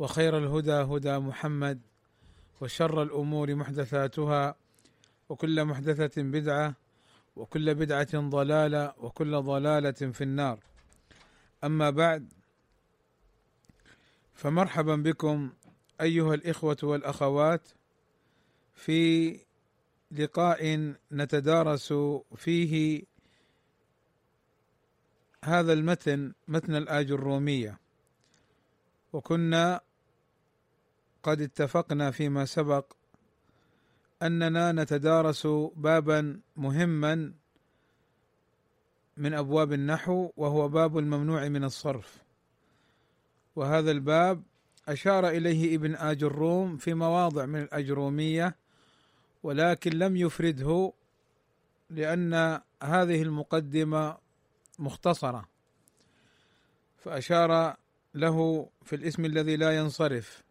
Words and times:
وخير 0.00 0.38
الهدى 0.38 0.72
هدى 0.72 1.18
محمد 1.18 1.80
وشر 2.60 3.02
الأمور 3.02 3.54
محدثاتها 3.54 4.54
وكل 5.28 5.64
محدثة 5.64 6.22
بدعة 6.22 6.74
وكل 7.36 7.74
بدعة 7.74 8.20
ضلالة 8.28 8.94
وكل 8.98 9.42
ضلالة 9.42 9.92
في 9.92 10.24
النار. 10.24 10.58
أما 11.64 11.90
بعد 11.90 12.32
فمرحبا 14.34 14.96
بكم 14.96 15.52
أيها 16.00 16.34
الإخوة 16.34 16.76
والأخوات 16.82 17.68
في 18.74 19.36
لقاء 20.10 20.94
نتدارس 21.12 21.94
فيه 22.36 23.02
هذا 25.44 25.72
المتن 25.72 26.32
متن 26.48 26.74
الآج 26.74 27.10
الرومية. 27.10 27.78
وكنا 29.12 29.80
قد 31.22 31.40
اتفقنا 31.40 32.10
فيما 32.10 32.44
سبق 32.44 32.92
أننا 34.22 34.72
نتدارس 34.72 35.46
بابا 35.76 36.40
مهما 36.56 37.32
من 39.16 39.34
أبواب 39.34 39.72
النحو 39.72 40.30
وهو 40.36 40.68
باب 40.68 40.98
الممنوع 40.98 41.48
من 41.48 41.64
الصرف. 41.64 42.18
وهذا 43.56 43.90
الباب 43.90 44.42
أشار 44.88 45.28
إليه 45.28 45.76
ابن 45.76 45.94
آج 45.94 46.24
الروم 46.24 46.76
في 46.76 46.94
مواضع 46.94 47.46
من 47.46 47.62
الأجرومية 47.62 48.56
ولكن 49.42 49.90
لم 49.90 50.16
يفرده 50.16 50.92
لأن 51.90 52.60
هذه 52.82 53.22
المقدمة 53.22 54.16
مختصرة. 54.78 55.48
فأشار 56.98 57.76
له 58.14 58.68
في 58.84 58.96
الاسم 58.96 59.24
الذي 59.24 59.56
لا 59.56 59.76
ينصرف. 59.76 60.42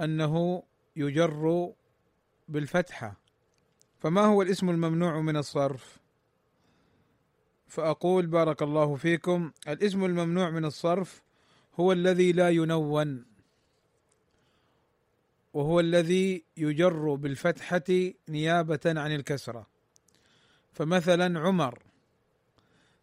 أنه 0.00 0.62
يجر 0.96 1.72
بالفتحة. 2.48 3.16
فما 3.98 4.20
هو 4.20 4.42
الاسم 4.42 4.70
الممنوع 4.70 5.20
من 5.20 5.36
الصرف؟ 5.36 5.98
فأقول 7.68 8.26
بارك 8.26 8.62
الله 8.62 8.96
فيكم 8.96 9.52
الاسم 9.68 10.04
الممنوع 10.04 10.50
من 10.50 10.64
الصرف 10.64 11.22
هو 11.80 11.92
الذي 11.92 12.32
لا 12.32 12.50
ينون 12.50 13.24
وهو 15.54 15.80
الذي 15.80 16.44
يجر 16.56 17.14
بالفتحة 17.14 18.12
نيابة 18.28 18.80
عن 18.86 19.14
الكسرة. 19.14 19.66
فمثلا 20.72 21.40
عمر 21.40 21.82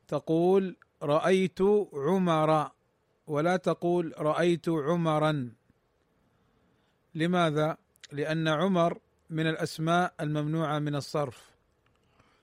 تقول 0.08 0.76
رأيت 1.04 1.62
عمر 1.94 2.72
ولا 3.28 3.58
تقول 3.58 4.14
رأيت 4.18 4.70
عمرا. 4.70 5.52
لماذا؟ 7.16 7.78
لأن 8.12 8.48
عمر 8.48 8.98
من 9.30 9.48
الأسماء 9.48 10.14
الممنوعة 10.22 10.80
من 10.80 10.96
الصرف 10.96 11.52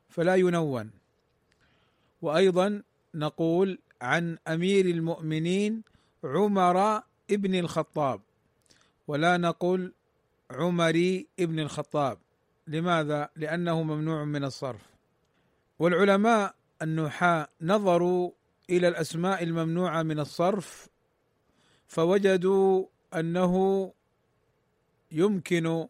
فلا 0.08 0.34
ينون 0.34 0.91
وأيضا 2.23 2.83
نقول 3.14 3.79
عن 4.02 4.39
أمير 4.48 4.86
المؤمنين 4.86 5.83
عمر 6.24 7.02
ابن 7.30 7.55
الخطاب 7.55 8.20
ولا 9.08 9.36
نقول 9.36 9.92
عمري 10.51 11.27
ابن 11.40 11.61
الخطاب 11.61 12.18
لماذا؟ 12.67 13.29
لأنه 13.36 13.83
ممنوع 13.83 14.24
من 14.24 14.45
الصرف 14.45 14.83
والعلماء 15.79 16.55
النحاة 16.83 17.48
نظروا 17.61 18.30
إلى 18.70 18.89
الأسماء 18.89 19.42
الممنوعة 19.42 20.02
من 20.02 20.20
الصرف 20.20 20.89
فوجدوا 21.86 22.86
أنه 23.14 23.92
يمكن 25.13 25.86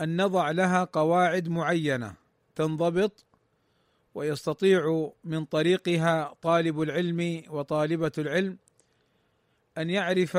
أن 0.00 0.22
نضع 0.22 0.50
لها 0.50 0.84
قواعد 0.84 1.48
معينة 1.48 2.14
تنضبط 2.54 3.24
ويستطيع 4.14 5.12
من 5.24 5.44
طريقها 5.44 6.34
طالب 6.42 6.80
العلم 6.80 7.42
وطالبة 7.50 8.12
العلم 8.18 8.58
أن 9.78 9.90
يعرف 9.90 10.36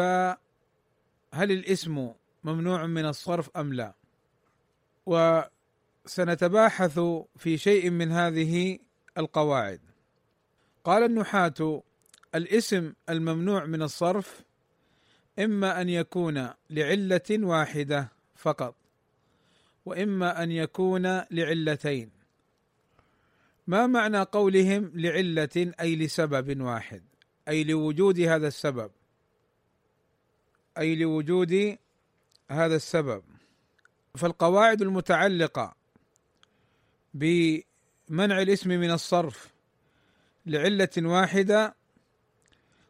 هل 1.34 1.52
الاسم 1.52 2.12
ممنوع 2.44 2.86
من 2.86 3.06
الصرف 3.06 3.50
أم 3.58 3.74
لا. 3.74 3.94
وسنتباحث 6.06 7.00
في 7.36 7.58
شيء 7.58 7.90
من 7.90 8.12
هذه 8.12 8.80
القواعد. 9.18 9.82
قال 10.84 11.04
النحاة 11.04 11.84
الاسم 12.36 12.94
الممنوع 13.10 13.66
من 13.66 13.82
الصرف 13.82 14.42
إما 15.40 15.82
أن 15.82 15.90
يكون 15.90 16.50
لعلة 16.70 17.22
واحدة 17.32 18.12
فقط 18.36 18.76
وإما 19.86 20.44
أن 20.44 20.52
يكون 20.52 21.22
لعلتين. 21.32 22.10
ما 23.68 23.88
معنى 23.88 24.22
قولهم 24.22 24.92
لعلة 24.96 25.74
أي 25.80 25.96
لسبب 25.96 26.62
واحد؟ 26.62 27.04
أي 27.48 27.64
لوجود 27.64 28.20
هذا 28.20 28.48
السبب. 28.48 28.92
أي 30.78 30.96
لوجود 30.96 31.78
هذا 32.52 32.76
السبب. 32.76 33.24
فالقواعد 34.16 34.82
المتعلقة 34.82 35.76
بمنع 37.14 38.42
الاسم 38.42 38.70
من 38.70 38.92
الصرف 38.92 39.54
لعلة 40.46 40.90
واحدة 40.98 41.76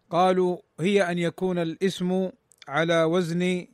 قالوا 0.10 0.58
هي 0.80 1.12
أن 1.12 1.18
يكون 1.18 1.60
الاسم 1.60 2.30
على 2.68 3.04
وزن 3.04 3.68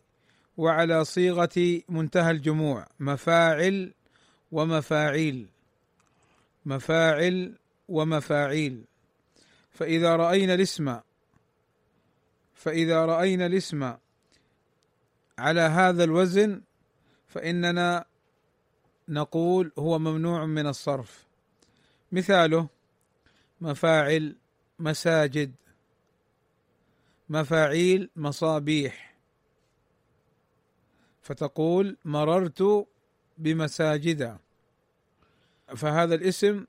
وعلى 0.57 1.05
صيغة 1.05 1.81
منتهى 1.89 2.31
الجموع 2.31 2.88
مفاعل 2.99 3.94
ومفاعيل 4.51 5.47
مفاعل 6.66 7.55
ومفاعيل. 7.89 8.83
فإذا 9.72 10.16
رأينا 10.16 10.53
الاسم 10.53 10.99
فإذا 12.55 13.05
رأينا 13.05 13.45
الاسم 13.45 13.93
على 15.38 15.61
هذا 15.61 16.03
الوزن 16.03 16.61
فإننا 17.27 18.05
نقول 19.09 19.72
هو 19.79 19.99
ممنوع 19.99 20.45
من 20.45 20.67
الصرف. 20.67 21.25
مثاله 22.11 22.67
مفاعل 23.61 24.35
مساجد 24.79 25.51
مفاعيل 27.29 28.09
مصابيح. 28.16 29.13
فتقول 31.22 31.97
مررت 32.06 32.88
بمساجد 33.38 34.38
فهذا 35.75 36.16
الاسم 36.16 36.66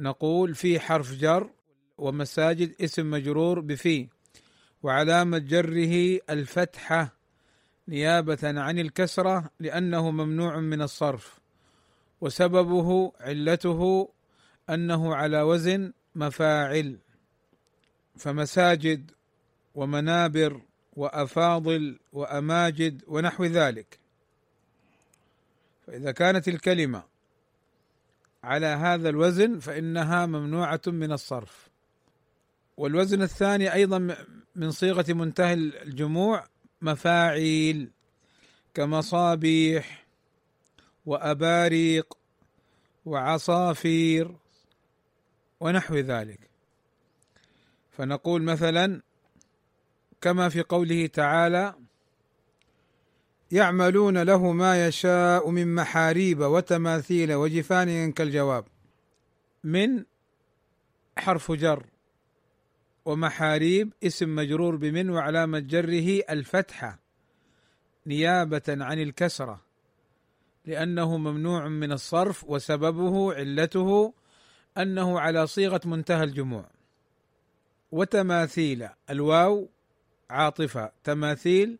نقول 0.00 0.54
في 0.54 0.80
حرف 0.80 1.12
جر 1.12 1.50
ومساجد 1.98 2.74
اسم 2.80 3.10
مجرور 3.10 3.60
بفي. 3.60 4.08
وعلامة 4.82 5.38
جره 5.38 6.20
الفتحة 6.30 7.14
نيابة 7.88 8.38
عن 8.42 8.78
الكسرة 8.78 9.50
لأنه 9.60 10.10
ممنوع 10.10 10.60
من 10.60 10.82
الصرف. 10.82 11.38
وسببه 12.20 13.12
علته 13.20 14.08
أنه 14.70 15.14
على 15.14 15.42
وزن 15.42 15.92
مفاعل. 16.14 16.98
فمساجد 18.16 19.10
ومنابر 19.74 20.60
وأفاضل 20.96 21.98
وأماجد 22.12 23.02
ونحو 23.06 23.44
ذلك. 23.44 23.98
فإذا 25.86 26.12
كانت 26.12 26.48
الكلمة 26.48 27.02
على 28.44 28.66
هذا 28.66 29.08
الوزن 29.08 29.58
فإنها 29.58 30.26
ممنوعة 30.26 30.80
من 30.86 31.12
الصرف. 31.12 31.68
والوزن 32.76 33.22
الثاني 33.22 33.72
أيضا 33.72 34.16
من 34.56 34.70
صيغة 34.70 35.12
منتهى 35.12 35.54
الجموع 35.54 36.46
مفاعيل 36.82 37.90
كمصابيح 38.74 40.06
وأباريق 41.06 42.18
وعصافير 43.04 44.36
ونحو 45.60 45.94
ذلك. 45.94 46.40
فنقول 47.90 48.42
مثلا 48.42 49.02
كما 50.20 50.48
في 50.48 50.62
قوله 50.62 51.06
تعالى 51.06 51.74
يعملون 53.50 54.22
له 54.22 54.52
ما 54.52 54.86
يشاء 54.86 55.50
من 55.50 55.74
محاريب 55.74 56.40
وتماثيل 56.40 57.34
وجفان 57.34 58.12
كالجواب. 58.12 58.64
من 59.64 60.04
حرف 61.18 61.52
جر 61.52 61.86
ومحاريب 63.04 63.92
اسم 64.04 64.34
مجرور 64.34 64.76
بمن 64.76 65.10
وعلامة 65.10 65.58
جره 65.58 66.22
الفتحة 66.30 66.98
نيابة 68.06 68.62
عن 68.68 69.02
الكسرة 69.02 69.60
لأنه 70.64 71.16
ممنوع 71.16 71.68
من 71.68 71.92
الصرف 71.92 72.44
وسببه 72.44 73.34
علته 73.34 74.14
أنه 74.78 75.20
على 75.20 75.46
صيغة 75.46 75.80
منتهى 75.84 76.24
الجموع. 76.24 76.70
وتماثيل 77.92 78.88
الواو 79.10 79.68
عاطفة 80.30 80.92
تماثيل 81.04 81.78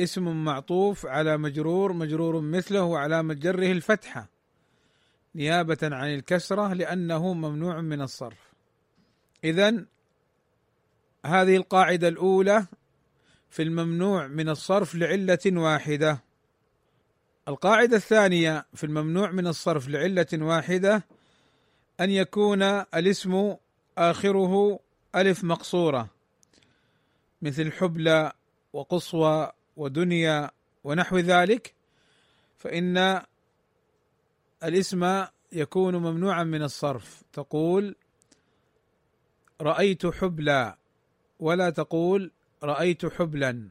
اسم 0.00 0.44
معطوف 0.44 1.06
على 1.06 1.36
مجرور 1.36 1.92
مجرور 1.92 2.40
مثله 2.40 2.82
وعلامة 2.82 3.34
جره 3.34 3.72
الفتحة 3.72 4.28
نيابة 5.34 5.78
عن 5.82 6.14
الكسرة 6.14 6.72
لأنه 6.72 7.32
ممنوع 7.32 7.80
من 7.80 8.00
الصرف. 8.00 8.52
إذا 9.44 9.84
هذه 11.26 11.56
القاعدة 11.56 12.08
الأولى 12.08 12.66
في 13.50 13.62
الممنوع 13.62 14.26
من 14.26 14.48
الصرف 14.48 14.94
لعلة 14.94 15.38
واحدة. 15.46 16.22
القاعدة 17.48 17.96
الثانية 17.96 18.66
في 18.74 18.84
الممنوع 18.84 19.30
من 19.30 19.46
الصرف 19.46 19.88
لعلة 19.88 20.26
واحدة 20.32 21.04
أن 22.00 22.10
يكون 22.10 22.62
الاسم 22.62 23.54
آخره 23.98 24.78
ألف 25.14 25.44
مقصورة. 25.44 26.19
مثل 27.42 27.72
حبلى 27.72 28.32
وقصوى 28.72 29.52
ودنيا 29.76 30.50
ونحو 30.84 31.18
ذلك 31.18 31.74
فإن 32.58 33.22
الاسم 34.64 35.24
يكون 35.52 35.96
ممنوعا 35.96 36.44
من 36.44 36.62
الصرف. 36.62 37.22
تقول 37.32 37.96
رأيت 39.60 40.06
حبلى 40.06 40.76
ولا 41.40 41.70
تقول 41.70 42.30
رأيت 42.62 43.06
حبلا. 43.06 43.68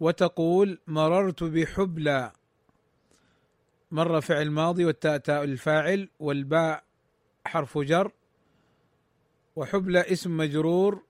وتقول 0.00 0.78
مررت 0.86 1.44
بحبلى. 1.44 2.32
مر 3.90 4.20
فعل 4.20 4.50
ماضي 4.50 4.84
والتاء 4.84 5.16
تاء 5.16 5.44
الفاعل 5.44 6.08
والباء 6.20 6.84
حرف 7.46 7.78
جر. 7.78 8.12
وحبلى 9.56 10.00
اسم 10.00 10.36
مجرور 10.36 11.07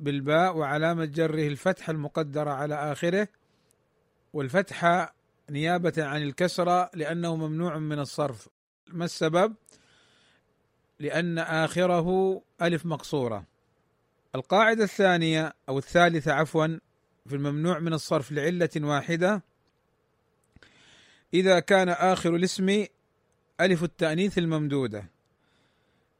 بالباء 0.00 0.56
وعلامة 0.56 1.04
جره 1.04 1.46
الفتحة 1.46 1.90
المقدرة 1.90 2.50
على 2.50 2.92
آخره 2.92 3.28
والفتحة 4.32 5.14
نيابة 5.50 5.92
عن 5.98 6.22
الكسرة 6.22 6.90
لأنه 6.94 7.36
ممنوع 7.36 7.78
من 7.78 7.98
الصرف 7.98 8.48
ما 8.88 9.04
السبب؟ 9.04 9.54
لأن 10.98 11.38
آخره 11.38 12.40
ألف 12.62 12.86
مقصورة 12.86 13.44
القاعدة 14.34 14.84
الثانية 14.84 15.52
أو 15.68 15.78
الثالثة 15.78 16.32
عفوا 16.32 16.66
في 17.26 17.36
الممنوع 17.36 17.78
من 17.78 17.92
الصرف 17.92 18.32
لعلة 18.32 18.70
واحدة 18.76 19.42
إذا 21.34 21.60
كان 21.60 21.88
آخر 21.88 22.36
الاسم 22.36 22.84
ألف 23.60 23.84
التأنيث 23.84 24.38
الممدودة 24.38 25.04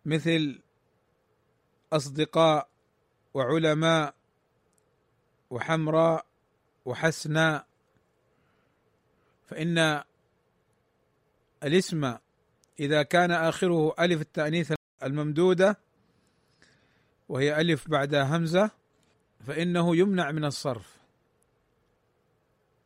مثل 0.04 0.60
أصدقاء 1.92 2.69
وعلماء 3.34 4.14
وحمراء 5.50 6.26
وحسناء 6.84 7.66
فإن 9.44 10.02
الاسم 11.62 12.14
إذا 12.80 13.02
كان 13.02 13.30
آخره 13.30 13.94
ألف 14.00 14.20
التأنيث 14.20 14.72
الممدودة 15.02 15.78
وهي 17.28 17.60
ألف 17.60 17.88
بعدها 17.88 18.36
همزة 18.36 18.70
فإنه 19.46 19.96
يمنع 19.96 20.30
من 20.30 20.44
الصرف. 20.44 20.96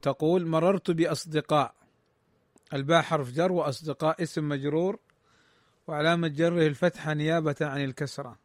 تقول 0.02 0.46
مررت 0.46 0.90
بأصدقاء. 0.90 1.74
الباء 2.72 3.02
حرف 3.02 3.30
جر 3.30 3.52
وأصدقاء 3.52 4.22
اسم 4.22 4.48
مجرور 4.48 4.98
وعلامة 5.86 6.28
جره 6.28 6.66
الفتحة 6.66 7.14
نيابة 7.14 7.56
عن 7.60 7.84
الكسرة. 7.84 8.43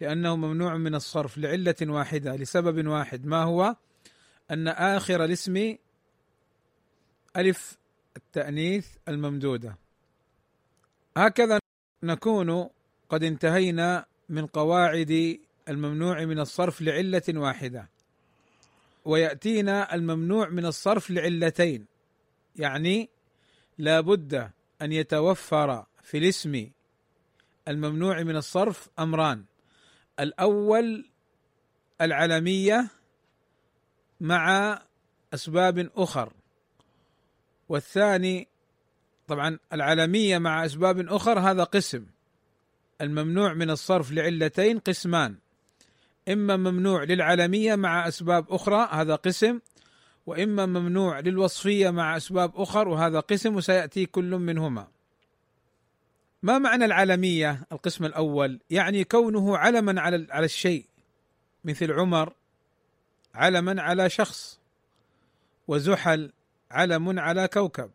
لأنه 0.00 0.36
ممنوع 0.36 0.76
من 0.76 0.94
الصرف 0.94 1.38
لعلة 1.38 1.74
واحدة 1.82 2.36
لسبب 2.36 2.86
واحد. 2.86 3.26
ما 3.26 3.42
هو؟ 3.42 3.76
أن 4.50 4.68
آخر 4.68 5.24
الاسم 5.24 5.76
ألف 7.36 7.78
التأنيث 8.16 8.88
الممدودة. 9.08 9.76
هكذا 11.16 11.58
نكون 12.02 12.68
قد 13.08 13.24
انتهينا 13.24 14.06
من 14.28 14.46
قواعد 14.46 15.38
الممنوع 15.68 16.24
من 16.24 16.40
الصرف 16.40 16.82
لعلة 16.82 17.22
واحدة. 17.28 17.88
ويأتينا 19.04 19.94
الممنوع 19.94 20.48
من 20.48 20.66
الصرف 20.66 21.10
لعلتين. 21.10 21.86
يعني 22.56 23.08
لا 23.78 24.00
بد 24.00 24.50
أن 24.82 24.92
يتوفر 24.92 25.84
في 26.02 26.18
الاسم 26.18 26.70
الممنوع 27.68 28.22
من 28.22 28.36
الصرف 28.36 28.88
أمران. 28.98 29.44
الأول 30.20 31.10
العلمية 32.00 32.90
مع 34.20 34.78
أسباب 35.34 35.90
أخر. 35.96 36.32
والثاني 37.68 38.48
طبعا 39.28 39.58
العلمية 39.72 40.38
مع 40.38 40.64
أسباب 40.64 40.98
أخر 41.08 41.38
هذا 41.38 41.64
قسم. 41.64 42.06
الممنوع 43.00 43.54
من 43.54 43.70
الصرف 43.70 44.12
لعلتين 44.12 44.78
قسمان. 44.78 45.36
إما 46.28 46.56
ممنوع 46.56 47.04
للعلمية 47.04 47.74
مع 47.74 48.08
أسباب 48.08 48.50
أخرى 48.50 48.88
هذا 48.92 49.14
قسم. 49.14 49.60
وإما 50.26 50.66
ممنوع 50.66 51.20
للوصفية 51.20 51.90
مع 51.90 52.16
أسباب 52.16 52.56
أخر 52.56 52.88
وهذا 52.88 53.20
قسم 53.20 53.56
وسيأتي 53.56 54.06
كل 54.06 54.30
منهما. 54.30 54.88
ما 56.42 56.58
معنى 56.58 56.84
العلميه 56.84 57.66
القسم 57.72 58.04
الأول؟ 58.04 58.60
يعني 58.70 59.04
كونه 59.04 59.56
علما 59.56 60.00
على 60.00 60.26
على 60.30 60.44
الشيء. 60.44 60.84
مثل 61.64 61.92
عمر 61.92 62.34
علما 63.34 63.82
على 63.82 64.10
شخص. 64.10 64.60
وزحل 65.68 66.32
علم 66.70 67.18
على 67.18 67.48
كوكب. 67.48 67.90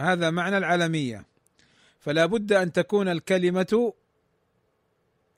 هذا 0.00 0.30
معنى 0.30 0.58
العلميه 0.58 1.24
فلا 2.00 2.26
بد 2.26 2.52
أن 2.52 2.72
تكون 2.72 3.08
الكلمة 3.08 3.92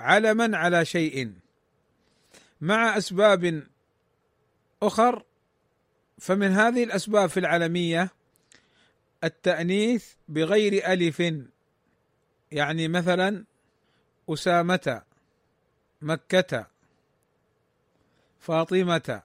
علما 0.01 0.57
على 0.57 0.85
شيء. 0.85 1.33
مع 2.61 2.97
أسباب 2.97 3.63
أخر 4.83 5.25
فمن 6.19 6.53
هذه 6.53 6.85
الأسباب 6.85 7.29
في 7.29 7.41
العلميه 7.41 8.11
التأنيث 9.25 10.13
بغير 10.29 10.93
ألف. 10.93 11.23
يعني 12.53 12.89
مثلا 12.89 13.45
أسامة 14.29 15.03
مكة 16.03 16.67
فاطمة. 18.39 19.23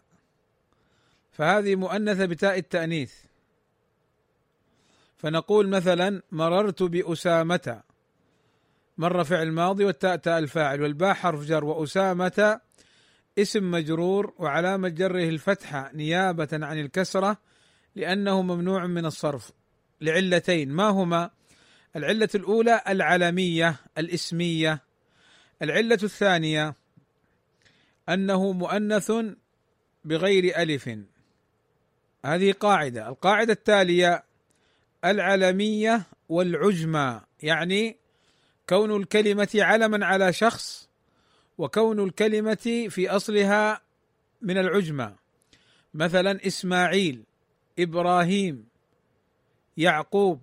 فهذه 1.31 1.75
مؤنثة 1.75 2.25
بتاء 2.25 2.57
التأنيث. 2.57 3.13
فنقول 5.17 5.69
مثلا 5.69 6.21
مررت 6.31 6.83
بأسامة. 6.83 7.83
مر 8.97 9.23
فعل 9.23 9.51
ماضي 9.51 9.85
والتاء 9.85 10.15
تاء 10.15 10.39
الفاعل 10.39 10.81
والباء 10.81 11.13
حرف 11.13 11.43
جر. 11.43 11.63
وأسامة 11.65 12.59
اسم 13.39 13.71
مجرور 13.71 14.33
وعلامة 14.37 14.89
جره 14.89 15.23
الفتحة 15.23 15.91
نيابة 15.93 16.49
عن 16.53 16.79
الكسرة 16.79 17.37
لأنه 17.95 18.41
ممنوع 18.41 18.87
من 18.87 19.05
الصرف. 19.05 19.51
لعلتين 20.01 20.69
ما 20.69 20.89
هما؟ 20.89 21.29
العلة 21.95 22.29
الأولى 22.35 22.81
العلمية 22.87 23.75
الإسمية. 23.97 24.83
العلة 25.61 25.99
الثانية 26.03 26.75
أنه 28.09 28.51
مؤنث 28.51 29.11
بغير 30.05 30.57
ألف. 30.57 30.89
هذه 32.25 32.51
قاعدة. 32.51 33.09
القاعدة 33.09 33.53
التالية 33.53 34.23
العلميه 35.05 36.03
والعجمة 36.29 37.21
يعني 37.43 37.97
كون 38.69 39.01
الكلمة 39.01 39.49
علما 39.55 40.05
على 40.05 40.33
شخص 40.33 40.89
وكون 41.57 42.03
الكلمة 42.03 42.87
في 42.89 43.09
أصلها 43.09 43.81
من 44.41 44.57
العجمة. 44.57 45.15
مثلا 45.93 46.47
إسماعيل 46.47 47.23
إبراهيم 47.79 48.65
يعقوب. 49.77 50.41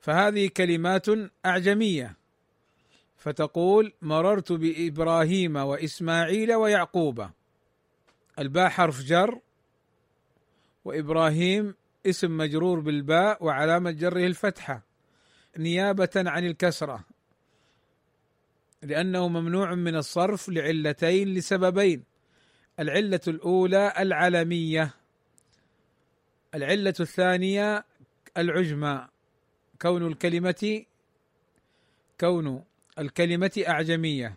فهذه 0.00 0.50
كلمات 0.56 1.06
أعجمية. 1.46 2.16
فتقول 3.16 3.92
مررت 4.02 4.52
بإبراهيم 4.52 5.56
وإسماعيل 5.56 6.54
ويعقوب. 6.54 7.26
الباء 8.38 8.68
حرف 8.68 9.00
جر 9.02 9.40
وإبراهيم 10.84 11.74
اسم 12.06 12.36
مجرور 12.36 12.80
بالباء 12.80 13.44
وعلامة 13.44 13.90
جره 13.90 14.26
الفتحة. 14.26 14.82
نيابة 15.58 16.10
عن 16.16 16.46
الكسرة. 16.46 17.04
لأنه 18.82 19.28
ممنوع 19.28 19.74
من 19.74 19.96
الصرف 19.96 20.48
لعلتين 20.48 21.34
لسببين. 21.34 22.04
العلة 22.78 23.20
الأولى 23.28 23.92
العلمية. 23.98 24.94
العلة 26.54 26.94
الثانية 27.00 27.84
العجمة. 28.36 29.08
كون 29.82 30.06
الكلمة 30.06 30.84
كون 32.20 32.64
الكلمة 32.98 33.64
أعجمية. 33.68 34.34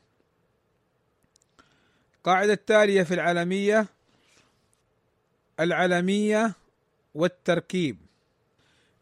القاعده 2.17 2.53
التالية 2.53 3.03
في 3.03 3.13
العلميه 3.13 3.88
العلميه 5.59 6.53
والتركيب. 7.15 7.97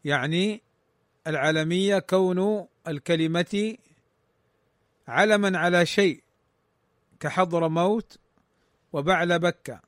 يعني 0.04 0.60
العلميه 1.26 1.98
كون 1.98 2.66
الكلمة 2.88 3.76
علما 5.08 5.58
على 5.58 5.86
شيء 5.86 6.22
كحضر 7.20 7.68
موت 7.68 8.18
وبعل 8.92 9.38
بكة. 9.38 9.80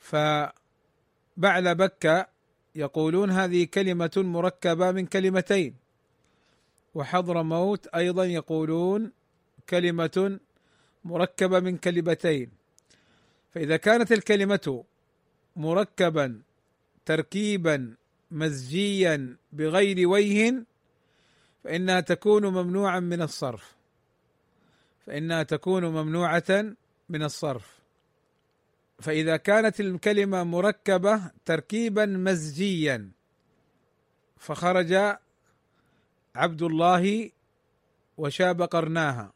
فبعل 0.00 1.74
بكة 1.74 2.31
يقولون 2.74 3.30
هذه 3.30 3.64
كلمة 3.64 4.10
مركبة 4.16 4.90
من 4.90 5.06
كلمتين. 5.06 5.74
وحضر 6.94 7.42
موت 7.42 7.86
أيضا 7.86 8.24
يقولون 8.24 9.12
كلمة 9.68 10.38
مركبة 11.04 11.60
من 11.60 11.78
كلمتين. 11.78 12.50
فإذا 13.54 13.76
كانت 13.76 14.12
الكلمة 14.12 14.84
مركبا 15.56 16.42
تركيبا 17.06 17.94
مزجيا 18.30 19.36
بغير 19.52 20.08
وجه 20.08 20.64
فإنها 21.64 22.00
تكون 22.00 22.46
ممنوعا 22.46 23.00
من 23.00 23.22
الصرف. 23.22 23.74
فإنها 25.06 25.42
تكون 25.42 25.84
ممنوعة 25.84 26.74
من 27.08 27.22
الصرف. 27.22 27.81
فإذا 29.02 29.36
كانت 29.36 29.80
الكلمة 29.80 30.44
مركبة 30.44 31.30
تركيبا 31.44 32.06
مزجيا 32.06 33.10
فخرج 34.36 34.92
عبد 36.34 36.62
الله 36.62 37.30
وشاب 38.16 38.62
قرناها 38.62 39.32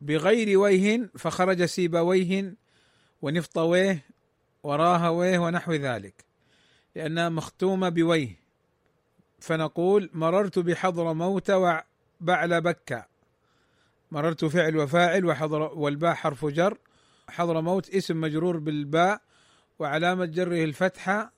بغير 0.00 0.58
وجه 0.58 1.10
فخرج 1.18 1.64
سيبويه 1.64 2.54
ونفطويه 3.22 4.04
وراهويه 4.62 5.38
ونحو 5.38 5.72
ذلك 5.72 6.24
لأنها 6.94 7.28
مختومة 7.28 7.88
بويه 7.88 8.36
فنقول 9.40 10.10
مررت 10.12 10.58
بحضر 10.58 11.12
موت 11.12 11.50
وبعل 11.50 12.60
بكة 12.60 13.06
مررت 14.10 14.44
فعل 14.44 14.76
وفاعل 14.76 15.24
وحضر 15.24 15.62
والباء 15.62 16.14
حرف 16.14 16.44
جر. 16.44 16.78
حضر 17.28 17.60
موت 17.60 17.94
اسم 17.94 18.20
مجرور 18.20 18.56
بالباء 18.58 19.20
وعلامة 19.78 20.24
جره 20.24 20.64
الفتحة 20.64 21.32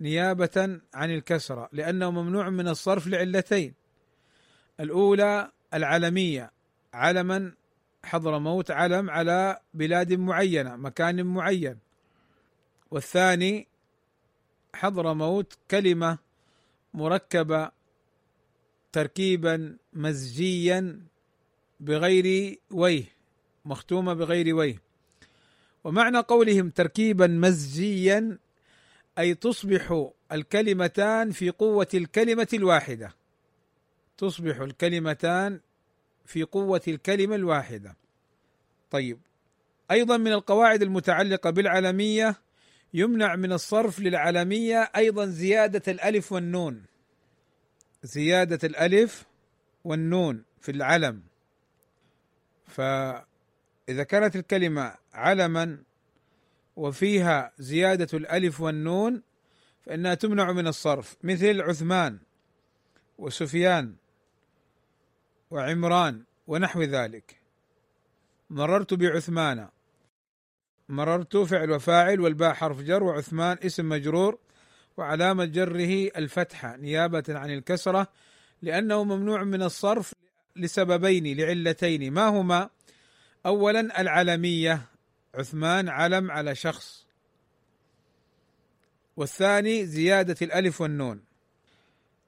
نيابة 0.00 0.80
عن 0.94 1.10
الكسرة 1.10 1.68
لأنه 1.72 2.10
ممنوع 2.10 2.50
من 2.50 2.68
الصرف 2.68 3.06
لعلتين. 3.06 3.74
الأولى 4.80 5.52
العلمية 5.74 6.52
علما 6.94 7.54
حضر 8.04 8.38
موت 8.38 8.70
علم 8.70 9.10
على 9.10 9.60
بلاد 9.74 10.12
معينة 10.12 10.76
مكان 10.76 11.26
معين. 11.26 11.78
والثاني 12.90 13.68
حضر 14.74 15.14
موت 15.14 15.58
كلمة 15.70 16.18
مركبة 16.94 17.70
تركيبا 18.92 19.76
مزجيا 19.92 21.06
بغير 21.80 22.58
ويه. 22.70 23.04
مختومة 23.64 24.14
بغير 24.14 24.54
ويه 24.54 24.82
ومعنى 25.84 26.18
قولهم 26.18 26.70
تركيبا 26.70 27.26
مزجيا 27.26 28.38
أي 29.18 29.34
تصبح 29.34 30.10
الكلمتان 30.32 31.30
في 31.30 31.50
قوة 31.50 31.88
الكلمة 31.94 32.48
الواحدة. 32.54 33.14
تصبح 34.18 34.60
الكلمتان 34.60 35.60
في 36.24 36.42
قوة 36.42 36.80
الكلمة 36.88 37.34
الواحدة. 37.34 37.96
طيب. 38.90 39.18
أيضا 39.90 40.16
من 40.16 40.32
القواعد 40.32 40.82
المتعلقة 40.82 41.50
بالعلمية 41.50 42.36
يمنع 42.94 43.36
من 43.36 43.52
الصرف 43.52 44.00
للعلمية 44.00 44.90
أيضا 44.96 45.26
زيادة 45.26 45.92
الألف 45.92 46.32
والنون. 46.32 46.82
زيادة 48.02 48.68
الألف 48.68 49.26
والنون 49.84 50.44
في 50.60 50.70
العلم. 50.70 51.22
فإذا 53.86 54.02
كانت 54.02 54.36
الكلمة 54.36 54.94
علما 55.12 55.78
وفيها 56.76 57.52
زيادة 57.58 58.18
الألف 58.18 58.60
والنون 58.60 59.22
فإنها 59.82 60.14
تمنع 60.14 60.52
من 60.52 60.66
الصرف. 60.66 61.16
مثل 61.22 61.60
عثمان 61.60 62.18
وسفيان 63.18 63.94
وعمران 65.50 66.24
ونحو 66.46 66.82
ذلك. 66.82 67.36
مررت 68.50 68.94
بعثمان. 68.94 69.68
مررت 70.88 71.36
فعل 71.36 71.70
وفاعل 71.70 72.20
والباء 72.20 72.54
حرف 72.54 72.80
جر 72.80 73.02
وعثمان 73.02 73.56
اسم 73.62 73.88
مجرور 73.88 74.38
وعلامة 74.96 75.44
جره 75.44 76.10
الفتحة 76.16 76.76
نيابة 76.76 77.24
عن 77.28 77.50
الكسرة 77.50 78.06
لأنه 78.62 79.04
ممنوع 79.04 79.44
من 79.44 79.62
الصرف 79.62 80.14
لسببين 80.56 81.36
لعلتين. 81.36 82.12
ما 82.12 82.28
هما؟ 82.28 82.70
اولا 83.46 84.00
العلميه 84.00 84.82
عثمان 85.34 85.88
علم 85.88 86.30
على 86.30 86.54
شخص. 86.54 87.06
والثاني 89.16 89.86
زيادة 89.86 90.36
الألف 90.42 90.80
والنون. 90.80 91.24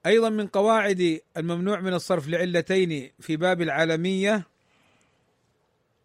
أيضا 0.06 0.28
من 0.28 0.46
قواعد 0.46 1.20
الممنوع 1.36 1.80
من 1.80 1.94
الصرف 1.94 2.28
لعلتين 2.28 3.10
في 3.20 3.36
باب 3.36 3.62
العالمية 3.62 4.46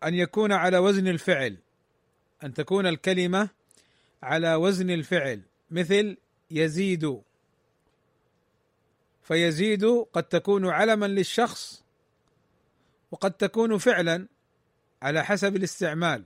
أن 0.03 0.13
يكون 0.15 0.51
على 0.51 0.77
وزن 0.77 1.07
الفعل 1.07 1.57
أن 2.43 2.53
تكون 2.53 2.87
الكلمة 2.87 3.49
على 4.23 4.55
وزن 4.55 4.89
الفعل 4.89 5.41
مثل 5.71 6.17
يزيد. 6.51 7.21
فيزيد 9.23 9.85
قد 10.13 10.23
تكون 10.23 10.69
علما 10.69 11.05
للشخص 11.05 11.83
وقد 13.11 13.31
تكون 13.31 13.77
فعلا. 13.77 14.27
على 15.01 15.25
حسب 15.25 15.55
الاستعمال. 15.55 16.23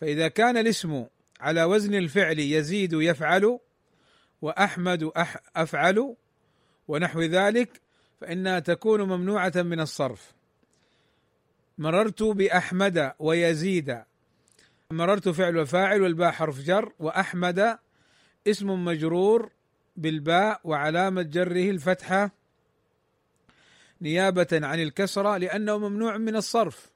فإذا 0.00 0.28
كان 0.28 0.56
الاسم 0.56 1.06
على 1.40 1.64
وزن 1.64 1.94
الفعل 1.94 2.38
يزيد 2.38 2.92
يفعل 2.92 3.58
وأحمد 4.42 5.02
أح 5.02 5.36
أفعل 5.56 6.16
ونحو 6.88 7.20
ذلك 7.20 7.80
فإنها 8.20 8.58
تكون 8.58 9.02
ممنوعة 9.02 9.52
من 9.56 9.80
الصرف. 9.80 10.32
مررت 11.78 12.22
بأحمد 12.22 13.12
ويزيد. 13.18 14.02
مررت 14.90 15.28
فعل 15.28 15.58
وفاعل 15.58 16.02
والباء 16.02 16.30
حرف 16.30 16.60
جر 16.60 16.92
وأحمد 16.98 17.78
اسم 18.46 18.84
مجرور 18.84 19.50
بالباء 19.96 20.60
وعلامة 20.64 21.22
جره 21.22 21.70
الفتحة 21.70 22.30
نيابة 24.00 24.48
عن 24.52 24.82
الكسرة 24.82 25.36
لأنه 25.36 25.78
ممنوع 25.78 26.16
من 26.16 26.36
الصرف. 26.36 26.95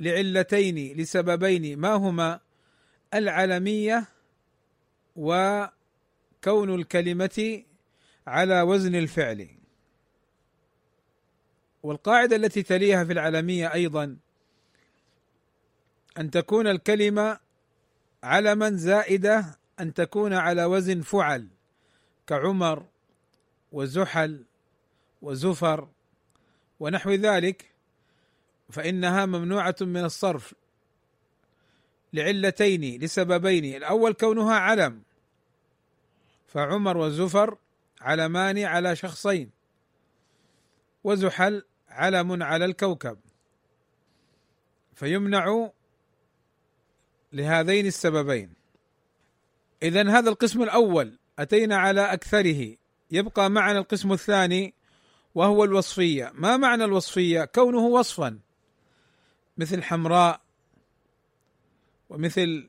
لعلتين 0.00 0.96
لسببين. 0.96 1.78
ما 1.78 1.92
هما؟ 1.92 2.40
العلمية 3.14 4.08
وكون 5.16 6.74
الكلمة 6.74 7.64
على 8.26 8.62
وزن 8.62 8.94
الفعل. 8.94 9.48
والقاعدة 11.82 12.36
التي 12.36 12.62
تليها 12.62 13.04
في 13.04 13.12
العلمية 13.12 13.72
أيضا 13.72 14.16
أن 16.18 16.30
تكون 16.30 16.66
الكلمة 16.66 17.38
علما 18.22 18.70
زائدة 18.70 19.58
أن 19.80 19.94
تكون 19.94 20.32
على 20.32 20.64
وزن 20.64 21.00
فعل 21.00 21.48
كعمر 22.26 22.86
وزحل 23.72 24.44
وزفر 25.22 25.88
ونحو 26.80 27.10
ذلك. 27.10 27.69
فإنها 28.70 29.26
ممنوعة 29.26 29.76
من 29.80 30.04
الصرف 30.04 30.54
لعلتين 32.12 33.00
لسببين. 33.00 33.76
الأول 33.76 34.12
كونها 34.12 34.54
علم 34.54 35.02
فعمر 36.46 36.96
وزفر 36.96 37.58
علمان 38.00 38.58
على 38.58 38.96
شخصين 38.96 39.50
وزحل 41.04 41.62
علم 41.88 42.42
على 42.42 42.64
الكوكب. 42.64 43.18
فيمنع 44.94 45.70
لهذين 47.32 47.86
السببين. 47.86 48.52
اذا 49.82 50.10
هذا 50.10 50.30
القسم 50.30 50.62
الأول 50.62 51.18
أتينا 51.38 51.76
على 51.76 52.12
أكثره. 52.12 52.76
يبقى 53.10 53.50
معنا 53.50 53.78
القسم 53.78 54.12
الثاني 54.12 54.74
وهو 55.34 55.64
الوصفية. 55.64 56.32
ما 56.34 56.56
معنى 56.56 56.84
الوصفية؟ 56.84 57.44
كونه 57.44 57.78
وصفا. 57.78 58.38
مثل 59.60 59.82
حمراء 59.82 60.40
ومثل 62.08 62.68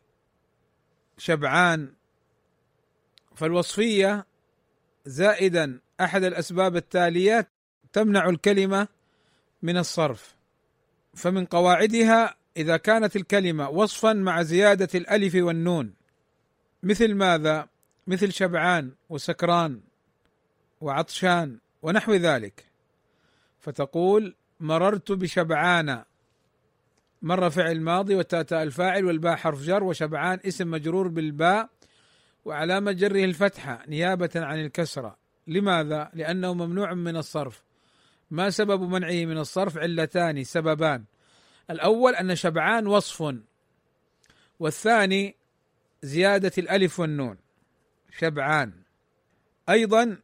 شبعان 1.17 1.93
فالوصفية 3.35 4.25
زائدا 5.05 5.79
أحد 6.01 6.23
الأسباب 6.23 6.75
التاليات 6.75 7.49
تمنع 7.93 8.29
الكلمة 8.29 8.87
من 9.61 9.77
الصرف 9.77 10.35
فمن 11.15 11.45
قواعدها 11.45 12.35
إذا 12.57 12.77
كانت 12.77 13.15
الكلمة 13.15 13.69
وصفا 13.69 14.13
مع 14.13 14.41
زيادة 14.41 14.89
الألف 14.95 15.35
والنون 15.35 15.93
مثل 16.83 17.13
ماذا؟ 17.15 17.67
مثل 18.07 18.31
شبعان 18.31 18.91
وسكران 19.09 19.81
وعطشان 20.81 21.59
ونحو 21.81 22.13
ذلك 22.13 22.65
فتقول 23.59 24.35
مررت 24.59 25.11
بشبعان 25.11 26.03
مر 27.21 27.49
فعل 27.49 27.81
ماضي 27.81 28.15
وتاء 28.15 28.63
الفاعل 28.63 29.05
والباء 29.05 29.35
حرف 29.35 29.61
جر 29.61 29.83
وشبعان 29.83 30.39
اسم 30.45 30.71
مجرور 30.71 31.07
بالباء 31.07 31.69
وعلامة 32.45 32.91
جره 32.91 33.25
الفتحة 33.25 33.83
نيابة 33.87 34.29
عن 34.35 34.59
الكسرة. 34.59 35.17
لماذا؟ 35.47 36.09
لأنه 36.13 36.53
ممنوع 36.53 36.93
من 36.93 37.17
الصرف. 37.17 37.63
ما 38.31 38.49
سبب 38.49 38.81
منعه 38.81 39.25
من 39.25 39.37
الصرف؟ 39.37 39.77
علتان 39.77 40.43
سببان. 40.43 41.03
الأول 41.69 42.15
أن 42.15 42.35
شبعان 42.35 42.87
وصف. 42.87 43.35
والثاني 44.59 45.35
زيادة 46.01 46.51
الألف 46.57 46.99
والنون. 46.99 47.37
شبعان. 48.17 48.73
أيضا 49.69 50.17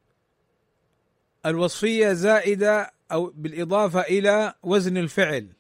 الوصفية 1.46 2.13
زائدة 2.13 2.92
أو 3.12 3.34
بالإضافة 3.36 4.01
إلى 4.01 4.54
وزن 4.63 4.98
الفعل. 4.98 5.57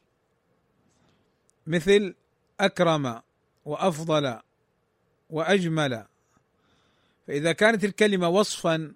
مثل 1.67 2.15
أكرم 2.59 3.21
وأفضل 3.65 4.39
وأجمل. 5.29 6.05
فإذا 7.27 7.51
كانت 7.51 7.83
الكلمة 7.83 8.29
وصفا 8.29 8.93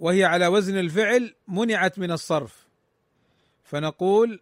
وهي 0.00 0.24
على 0.24 0.46
وزن 0.46 0.78
الفعل 0.78 1.34
منعت 1.48 1.98
من 1.98 2.10
الصرف. 2.10 2.66
فنقول 3.64 4.40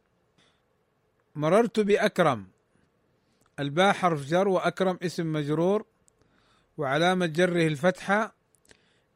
مررت 1.34 1.80
بأكرم. 1.80 2.46
الباء 3.60 3.92
حرف 3.92 4.26
جر 4.26 4.48
وأكرم 4.48 4.98
اسم 5.02 5.32
مجرور 5.32 5.86
وعلامة 6.78 7.26
جره 7.26 7.66
الفتحة 7.66 8.34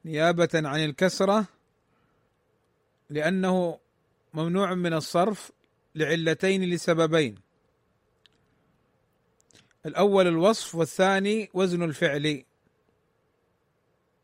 نيابة 0.05 0.49
عن 0.55 0.85
الكسرة 0.85 1.47
لأنه 3.11 3.79
ممنوع 4.35 4.75
من 4.75 4.93
الصرف 4.93 5.53
لعلتين 5.95 6.71
لسببين. 6.71 7.52
الأول 9.87 10.27
الوصف 10.27 10.75
والثاني 10.75 11.51
وزن 11.55 11.83
الفعل. 11.83 12.45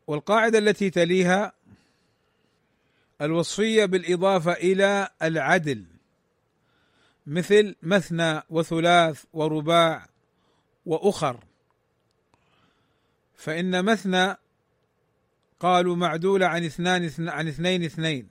والقاعدة 0.07 0.57
التي 0.57 0.89
تليها 0.89 1.53
الوصفية 3.21 3.85
بالإضافة 3.85 4.51
إلى 4.51 5.09
العدل. 5.21 5.85
مثل 7.27 7.75
مثنى 7.81 8.41
وثلاث 8.49 9.25
ورباع 9.33 10.09
وأخر. 10.85 11.39
فإن 13.35 13.85
مثنى 13.85 14.35
قالوا 15.59 15.95
معدولة 15.95 16.47
عن 16.47 16.65
اثنان 16.65 17.29
عن 17.29 17.47
اثنين 17.47 17.83
اثنين. 17.83 18.29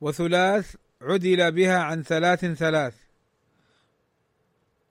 وثلاث 0.00 0.76
عدل 1.02 1.52
بها 1.52 1.78
عن 1.78 2.02
ثلاث 2.02 2.44
ثلاث. 2.44 2.94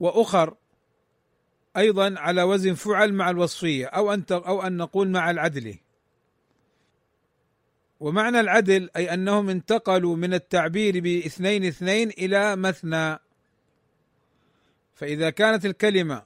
وأخر 0.00 0.56
أيضا 1.76 2.14
على 2.18 2.42
وزن 2.42 2.74
فعل 2.74 3.12
مع 3.12 3.30
الوصفية 3.30 3.86
أو 3.86 4.14
أن 4.14 4.24
أو 4.30 4.62
أن 4.62 4.76
نقول 4.76 5.08
مع 5.08 5.30
العدل. 5.30 5.74
ومعنى 8.00 8.40
العدل 8.40 8.90
أي 8.96 9.14
أنهم 9.14 9.48
انتقلوا 9.48 10.16
من 10.16 10.34
التعبير 10.34 11.00
باثنين 11.00 11.64
اثنين 11.64 12.10
إلى 12.10 12.56
مثنى. 12.56 13.18
فإذا 14.94 15.30
كانت 15.30 15.66
الكلمة 15.66 16.22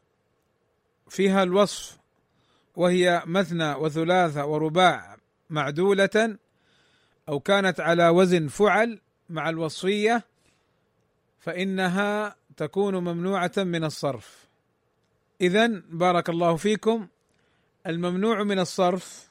فيها 1.08 1.42
الوصف 1.42 1.98
وهي 2.76 3.22
مثنى 3.26 3.74
وثلاثة 3.74 4.46
ورباع 4.46 5.16
معدولة 5.50 6.38
أو 7.28 7.40
كانت 7.40 7.80
على 7.80 8.08
وزن 8.08 8.48
فعل 8.48 9.00
مع 9.28 9.48
الوصفية 9.48 10.24
فإنها 11.38 12.36
تكون 12.56 12.94
ممنوعة 12.94 13.52
من 13.56 13.84
الصرف. 13.84 14.41
إذا 15.42 15.66
بارك 15.88 16.28
الله 16.28 16.56
فيكم. 16.56 17.08
الممنوع 17.86 18.42
من 18.42 18.58
الصرف 18.58 19.30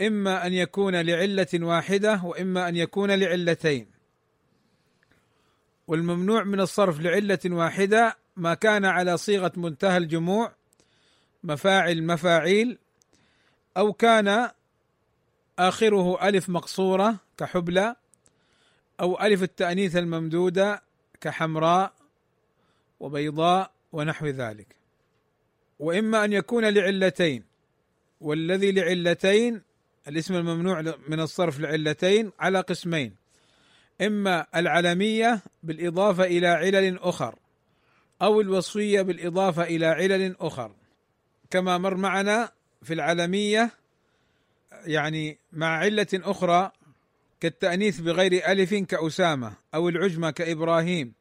إما 0.00 0.46
أن 0.46 0.52
يكون 0.52 0.96
لعلة 0.96 1.46
واحدة 1.54 2.20
وإما 2.24 2.68
أن 2.68 2.76
يكون 2.76 3.10
لعلتين. 3.10 3.86
والممنوع 5.86 6.44
من 6.44 6.60
الصرف 6.60 7.00
لعلة 7.00 7.38
واحدة 7.46 8.16
ما 8.36 8.54
كان 8.54 8.84
على 8.84 9.16
صيغة 9.16 9.52
منتهى 9.56 9.96
الجموع 9.96 10.52
مفاعل 11.44 12.02
مفاعيل 12.02 12.78
أو 13.76 13.92
كان 13.92 14.50
آخره 15.58 16.28
ألف 16.28 16.48
مقصورة 16.48 17.16
كحبلى 17.36 17.96
أو 19.00 19.20
ألف 19.20 19.42
التأنيث 19.42 19.96
الممدودة 19.96 20.82
كحمراء 21.20 21.92
وبيضاء 23.00 23.73
ونحو 23.94 24.26
ذلك. 24.26 24.66
وإما 25.78 26.24
أن 26.24 26.32
يكون 26.32 26.64
لعلتين 26.64 27.44
والذي 28.20 28.72
لعلتين 28.72 29.62
الاسم 30.08 30.34
الممنوع 30.34 30.94
من 31.08 31.20
الصرف 31.20 31.60
لعلتين 31.60 32.32
على 32.40 32.60
قسمين. 32.60 33.14
إما 34.00 34.46
العلمية 34.56 35.42
بالإضافة 35.62 36.24
إلى 36.24 36.46
علل 36.46 36.98
أخر 36.98 37.34
أو 38.22 38.40
الوصفيه 38.40 39.02
بالإضافة 39.02 39.62
إلى 39.62 39.86
علل 39.86 40.36
أخر. 40.40 40.72
كما 41.50 41.78
مر 41.78 41.96
معنا 41.96 42.52
في 42.82 42.94
العلمية 42.94 43.70
يعني 44.86 45.38
مع 45.52 45.66
علة 45.66 46.06
أخرى 46.14 46.70
كالتأنيث 47.40 48.00
بغير 48.00 48.48
ألف 48.48 48.74
كأسامة 48.74 49.52
أو 49.74 49.88
العجمة 49.88 50.30
كإبراهيم. 50.30 51.14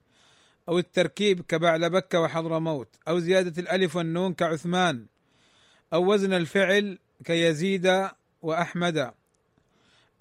أو 0.70 0.80
التركيب 0.80 1.42
كبعلبكه 1.42 2.20
وحضرموت 2.20 2.88
أو 3.08 3.20
زيادة 3.20 3.62
الألف 3.62 3.96
والنون 3.96 4.34
كعثمان 4.34 5.06
أو 5.94 6.14
وزن 6.14 6.34
الفعل 6.34 7.00
كيزيد 7.26 8.10
وأحمد 8.42 9.14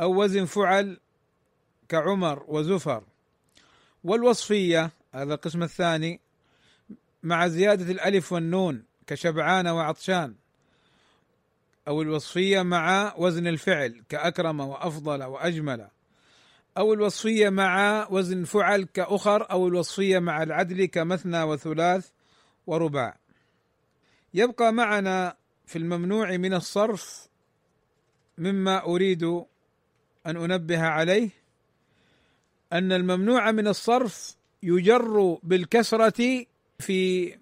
أو 0.01 0.23
وزن 0.23 0.45
فعل 0.45 1.01
كعمر 1.89 2.45
وزفر. 2.49 3.05
والوصفية 4.05 4.91
هذا 5.15 5.35
القسم 5.35 5.63
الثاني 5.63 6.21
مع 7.23 7.49
زيادة 7.49 7.93
الألف 7.93 8.33
والنون 8.33 8.85
كشبعان 9.07 9.69
وعطشان. 9.69 10.35
أو 11.89 12.03
الوصفية 12.03 12.63
مع 12.63 13.15
وزن 13.17 13.47
الفعل 13.47 14.03
كأكرم 14.09 14.61
وأفضل 14.61 15.23
وأجمل. 15.23 15.89
أو 16.79 16.93
الوصفية 16.93 17.49
مع 17.49 18.07
وزن 18.11 18.45
فعل 18.45 18.83
كأخر 18.83 19.51
أو 19.51 19.69
الوصفية 19.69 20.19
مع 20.19 20.43
العدل 20.43 20.85
كمثنى 20.85 21.43
وثلاث 21.43 22.09
ورباع. 22.67 23.19
يبقى 24.35 24.73
معنا 24.73 25.37
في 25.67 25.79
الممنوع 25.79 26.37
من 26.37 26.55
الصرف 26.55 27.29
مما 28.39 28.85
أريد 28.85 29.23
أن 30.27 30.37
أنبه 30.37 30.83
عليه 30.83 31.31
أن 32.73 32.93
الممنوع 32.93 33.51
من 33.51 33.69
الصرف 33.69 34.37
يجر 34.63 35.39
بالكسرة 35.43 36.47
في 36.79 37.35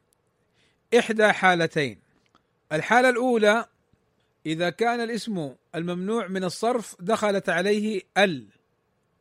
إحدى 0.98 1.32
حالتين. 1.32 1.98
الحالة 2.72 3.08
الأولى 3.08 3.66
إذا 4.46 4.70
كان 4.70 5.00
الاسم 5.00 5.54
الممنوع 5.74 6.26
من 6.26 6.44
الصرف 6.44 6.96
دخلت 7.00 7.48
عليه 7.48 8.02
ال 8.18 8.46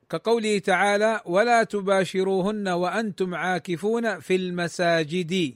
كقوله 0.10 0.60
تعالى 0.60 1.22
ولا 1.26 1.64
تباشروهن 1.64 2.68
وأنتم 2.68 3.36
عاكفون 3.36 4.20
في 4.20 4.36
المساجد. 4.36 5.56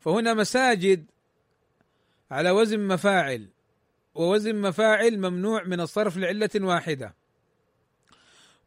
فهنا 0.00 0.34
مساجد 0.34 1.04
على 2.30 2.50
وزن 2.50 2.80
مفاعل 2.80 3.48
ووزن 4.14 4.56
مفاعل 4.56 5.18
ممنوع 5.18 5.64
من 5.64 5.80
الصرف 5.80 6.16
لعلة 6.16 6.50
واحدة. 6.54 7.14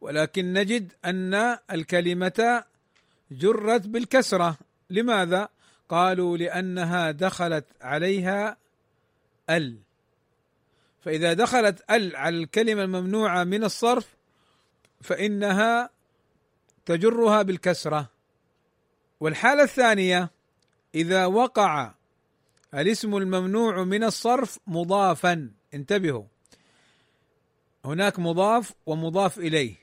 ولكن 0.00 0.52
نجد 0.52 0.92
أن 1.04 1.58
الكلمة 1.70 2.64
جرت 3.30 3.86
بالكسرة. 3.86 4.58
لماذا؟ 4.90 5.48
قالوا 5.88 6.36
لأنها 6.36 7.10
دخلت 7.10 7.64
عليها 7.80 8.56
ال. 9.50 9.78
فإذا 11.00 11.32
دخلت 11.32 11.90
ال 11.90 12.16
على 12.16 12.36
الكلمة 12.36 12.82
الممنوعة 12.82 13.44
من 13.44 13.64
الصرف 13.64 14.14
فإنها 15.02 15.90
تجرها 16.86 17.42
بالكسرة. 17.42 18.10
والحالة 19.20 19.62
الثانية 19.62 20.30
إذا 20.94 21.26
وقع 21.26 21.94
الاسم 22.74 23.16
الممنوع 23.16 23.84
من 23.84 24.04
الصرف 24.04 24.58
مضافا. 24.66 25.50
انتبهوا. 25.74 26.24
هناك 27.84 28.18
مضاف 28.18 28.72
ومضاف 28.86 29.38
إليه. 29.38 29.74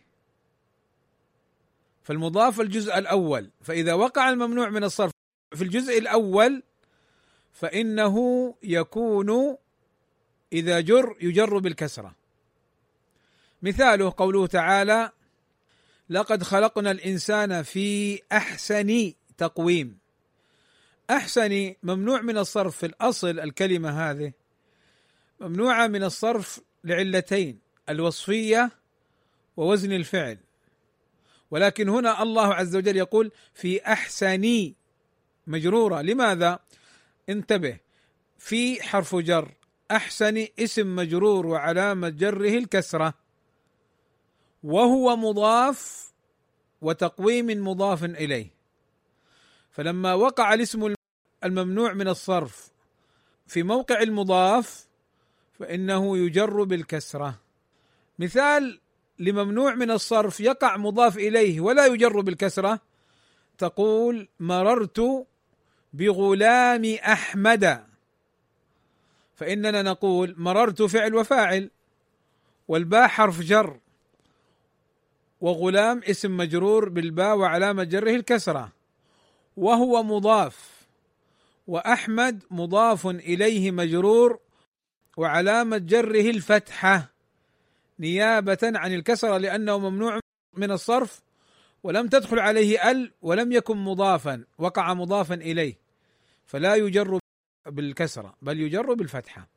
فالمضاف 2.04 2.62
الجزء 2.62 2.98
الأول. 2.98 3.52
فإذا 3.62 3.94
وقع 3.94 4.30
الممنوع 4.30 4.70
من 4.70 4.84
الصرف 4.84 5.12
في 5.56 5.64
الجزء 5.64 5.98
الأول 5.98 6.64
فإنه 7.54 8.16
يكون 8.64 9.58
إذا 10.54 10.80
جر 10.80 11.16
يجر 11.22 11.58
بالكسرة. 11.58 12.19
مثاله 13.62 14.14
قوله 14.18 14.48
تعالى 14.48 15.12
لقد 16.10 16.44
خلقنا 16.44 16.92
الإنسان 16.92 17.64
في 17.64 18.22
أحسن 18.32 19.14
تقويم. 19.38 19.98
أحسن 21.10 21.74
ممنوع 21.84 22.22
من 22.22 22.38
الصرف 22.38 22.78
في 22.78 22.86
الأصل 22.86 23.40
الكلمة 23.40 23.90
هذه. 23.90 24.32
ممنوعه 25.40 25.88
من 25.88 26.04
الصرف 26.04 26.62
لعلتين 26.84 27.60
الوصفية 27.90 28.72
ووزن 29.58 29.92
الفعل. 29.92 30.38
ولكن 31.52 31.90
هنا 31.90 32.24
الله 32.24 32.54
عز 32.54 32.76
وجل 32.76 32.98
يقول 32.98 33.32
في 33.54 33.82
أحسن 33.86 34.74
مجروره 35.48 36.02
لماذا؟ 36.02 36.60
انتبه. 37.30 37.78
في 38.38 38.84
حرف 38.84 39.16
جر 39.16 39.52
أحسن 39.92 40.48
اسم 40.60 40.96
مجرور 40.96 41.48
وعلامة 41.48 42.10
جره 42.10 42.58
الكسرة. 42.58 43.14
وهو 44.64 45.16
مضاف 45.16 46.12
وتقويم 46.82 47.68
مضاف 47.68 48.04
إليه. 48.04 48.48
فلما 49.72 50.14
وقع 50.14 50.54
الاسم 50.54 50.94
الممنوع 51.44 51.94
من 51.94 52.08
الصرف 52.08 52.72
في 53.48 53.64
موقع 53.64 54.02
المضاف 54.02 54.88
فإنه 55.60 56.18
يجر 56.18 56.64
بالكسرة. 56.64 57.40
مثال 58.20 58.80
لممنوع 59.20 59.76
من 59.76 59.92
الصرف 59.92 60.40
يقع 60.40 60.78
مضاف 60.78 61.18
إليه 61.18 61.62
ولا 61.62 61.86
يجر 61.86 62.22
بالكسرة 62.22 62.80
تقول 63.58 64.28
مررت 64.40 65.28
بغلام 65.94 66.86
أحمد. 66.86 67.84
فإننا 69.36 69.82
نقول 69.82 70.36
مررت 70.38 70.82
فعل 70.82 71.16
وفاعل 71.16 71.72
والباء 72.68 73.08
حرف 73.08 73.40
جر. 73.42 73.80
وغلام 75.42 76.02
اسم 76.10 76.38
مجرور 76.38 76.90
بالباء 76.90 77.38
وعلامة 77.38 77.84
جره 77.84 78.16
الكسرة. 78.16 78.72
وهو 79.58 80.04
مضاف. 80.04 80.88
وأحمد 81.68 82.44
مضاف 82.52 83.08
إليه 83.08 83.72
مجرور 83.72 84.40
وعلامة 85.18 85.78
جره 85.78 86.30
الفتحة. 86.30 87.14
نيابة 88.00 88.58
عن 88.64 88.94
الكسرة 88.94 89.38
لأنه 89.38 89.78
ممنوع 89.78 90.20
من 90.58 90.72
الصرف 90.72 91.22
ولم 91.84 92.08
تدخل 92.08 92.40
عليه 92.40 92.92
ال 92.92 93.12
ولم 93.22 93.52
يكن 93.52 93.78
مضافا. 93.78 94.44
وقع 94.58 94.94
مضافا 94.94 95.36
إليه. 95.36 95.78
فلا 96.46 96.76
يجر 96.76 97.20
بالكسرة 97.66 98.36
بل 98.42 98.60
يجر 98.60 98.94
بالفتحة. 98.94 99.48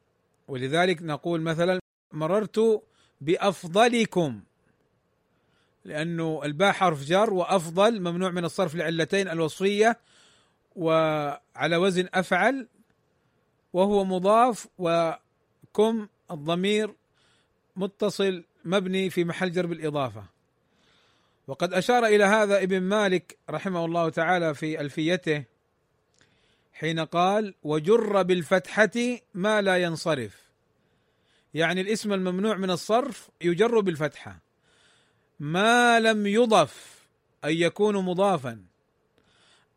ولذلك 0.49 1.03
نقول 1.03 1.41
مثلا 1.41 1.79
مررت 2.13 2.83
بأفضلكم. 3.21 4.43
لأنه 5.85 6.41
الباء 6.45 6.73
حرف 6.73 7.05
جر 7.05 7.33
وأفضل 7.33 8.01
ممنوع 8.01 8.31
من 8.31 8.45
الصرف 8.45 8.75
لعلتين 8.75 9.29
الوصفية 9.29 9.99
وعلى 10.77 11.77
وزن 11.77 12.09
أفعل 12.15 12.69
وهو 13.73 14.05
مضاف 14.05 14.69
وكم 14.79 16.09
الضمير 16.31 16.95
متصل 17.77 18.45
مبني 18.65 19.11
في 19.11 19.25
محل 19.25 19.53
جر 19.53 19.67
بالإضافة. 19.67 20.25
وقد 21.47 21.73
أشار 21.75 22.07
إلى 22.07 22.25
هذا 22.25 22.63
ابن 22.63 22.81
مالك 22.81 23.39
رحمه 23.51 23.85
الله 23.85 24.09
تعالى 24.09 24.55
في 24.55 24.81
ألفيته 24.81 25.45
حين 26.73 27.01
قال 27.01 27.55
وجر 27.63 28.23
بالفتحة 28.23 29.19
ما 29.35 29.63
لا 29.63 29.77
ينصرف. 29.77 30.43
يعني 31.55 31.81
الاسم 31.81 32.13
الممنوع 32.13 32.57
من 32.57 32.71
الصرف 32.71 33.31
يجر 33.41 33.81
بالفتحة. 33.81 34.52
ما 35.43 36.01
لم 36.01 36.27
يضف 36.27 37.03
أن 37.45 37.51
يكون 37.51 37.97
مضافا 38.05 38.65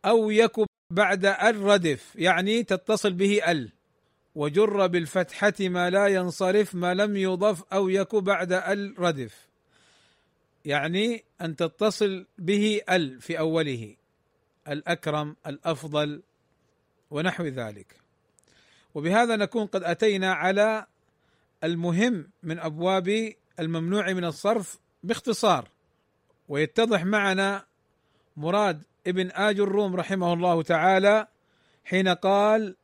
أو 0.05 0.31
يكن 0.31 0.65
بعد 0.89 1.25
الردف 1.25 2.15
يعني 2.15 2.63
تتصل 2.63 3.13
به 3.13 3.51
ال 3.51 3.71
وجر 4.35 4.87
بالفتحة 4.87 5.53
ما 5.59 5.89
لا 5.89 6.07
ينصرف 6.07 6.75
ما 6.75 6.93
لم 6.93 7.17
يضف 7.17 7.63
أو 7.73 7.89
يكن 7.89 8.19
بعد 8.19 8.51
الردف 8.53 9.47
يعني 10.65 11.23
أن 11.41 11.55
تتصل 11.55 12.25
به 12.37 12.81
ال 12.89 13.21
في 13.21 13.39
أوله 13.39 13.95
الأكرم 14.67 15.35
الأفضل 15.47 16.21
ونحو 17.11 17.43
ذلك. 17.43 17.95
وبهذا 18.95 19.35
نكون 19.35 19.65
قد 19.65 19.83
أتينا 19.83 20.33
على 20.33 20.85
المهم 21.63 22.29
من 22.43 22.59
أبواب 22.59 23.33
الممنوع 23.59 24.13
من 24.13 24.25
الصرف 24.25 24.79
باختصار 25.05 25.69
ويتضح 26.49 27.03
معنا 27.03 27.65
مراد 28.37 28.83
ابن 29.07 29.31
آج 29.31 29.59
الروم 29.59 29.95
رحمه 29.95 30.33
الله 30.33 30.63
تعالى 30.63 31.27
حين 31.85 32.07
قال 32.07 32.75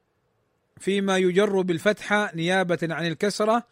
فيما 0.78 1.18
يجر 1.18 1.62
بالفتحة 1.62 2.36
نيابة 2.36 2.80
عن 2.84 3.08
الكسرة 3.08 3.64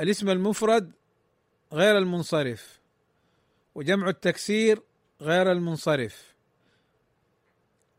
الاسم 0.00 0.30
المفرد 0.30 0.92
غير 1.72 1.98
المنصرف 1.98 2.80
وجمع 3.74 4.08
التكسير 4.08 4.82
غير 5.20 5.52
المنصرف. 5.52 6.34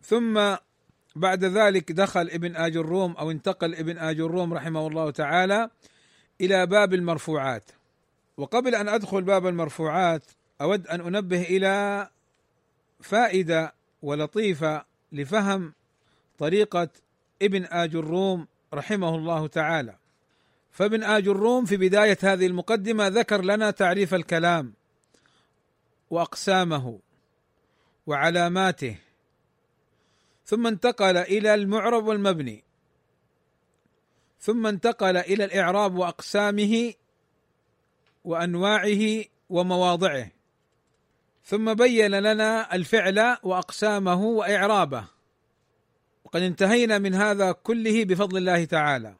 ثم 0.02 0.56
بعد 1.16 1.44
ذلك 1.46 1.92
دخل 1.92 2.30
ابن 2.30 2.56
آج 2.56 2.78
الروم 2.78 3.12
أو 3.12 3.32
انتقل 3.32 3.76
ابن 3.76 3.98
آج 3.98 4.20
الروم 4.20 4.54
رحمه 4.54 4.88
الله 4.88 5.12
تعالى 5.12 5.70
إلى 6.42 6.66
باب 6.66 6.94
المرفوعات. 6.94 7.72
وقبل 8.40 8.76
أن 8.76 8.90
أدخل 8.90 9.22
باب 9.22 9.48
المرفوعات 9.48 10.24
أود 10.62 10.88
أن 10.88 11.02
أنبه 11.16 11.42
إلى 11.42 12.08
فائدة 13.02 13.74
ولطيفة 14.02 14.86
لفهم 15.12 15.74
طريقة 16.38 16.90
ابن 17.42 17.66
آج 17.66 17.96
الروم 17.96 18.48
رحمه 18.74 19.16
الله 19.16 19.48
تعالى. 19.48 19.96
فابن 20.72 21.04
آج 21.04 21.28
الروم 21.28 21.66
في 21.66 21.78
بداية 21.78 22.18
هذه 22.24 22.48
المقدمة 22.48 23.08
ذكر 23.08 23.44
لنا 23.44 23.72
تعريف 23.72 24.14
الكلام 24.14 24.74
وأقسامه 26.10 27.00
وعلاماته 28.08 28.96
ثم 30.46 30.68
انتقل 30.68 31.18
إلى 31.18 31.54
المعرب 31.54 32.08
والمبني 32.08 32.64
ثم 34.42 34.68
انتقل 34.68 35.18
إلى 35.18 35.46
الإعراب 35.46 35.96
وأقسامه 35.96 36.94
وأنواعه 38.24 39.24
ومواضعه. 39.50 40.32
ثم 41.46 41.74
بين 41.74 42.12
لنا 42.12 42.76
الفعل 42.76 43.38
وأقسامه 43.44 44.24
وإعرابه. 44.24 45.04
وقد 46.24 46.42
انتهينا 46.42 46.98
من 46.98 47.16
هذا 47.16 47.52
كله 47.52 48.06
بفضل 48.06 48.38
الله 48.38 48.66
تعالى. 48.66 49.16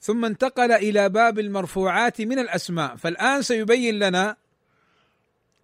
ثم 0.00 0.24
انتقل 0.24 0.72
إلى 0.72 1.08
باب 1.08 1.38
المرفوعات 1.38 2.20
من 2.20 2.38
الأسماء. 2.38 2.96
فالآن 2.96 3.42
سيبين 3.42 3.98
لنا 3.98 4.36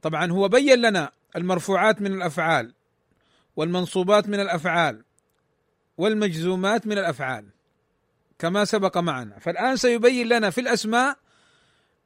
طبعا 0.03 0.31
هو 0.31 0.49
بين 0.49 0.79
لنا 0.79 1.11
المرفوعات 1.37 2.03
من 2.03 2.13
الأفعال 2.15 2.73
والمنصوبات 3.57 4.29
من 4.29 4.41
الأفعال 4.41 5.03
والمجزومات 5.99 6.87
من 6.87 6.99
الأفعال 6.99 7.45
كما 8.39 8.65
سبق 8.65 8.99
معنا. 8.99 9.39
فالآن 9.39 9.77
سيبين 9.77 10.29
لنا 10.29 10.51
في 10.51 10.61
الأسماء 10.61 11.17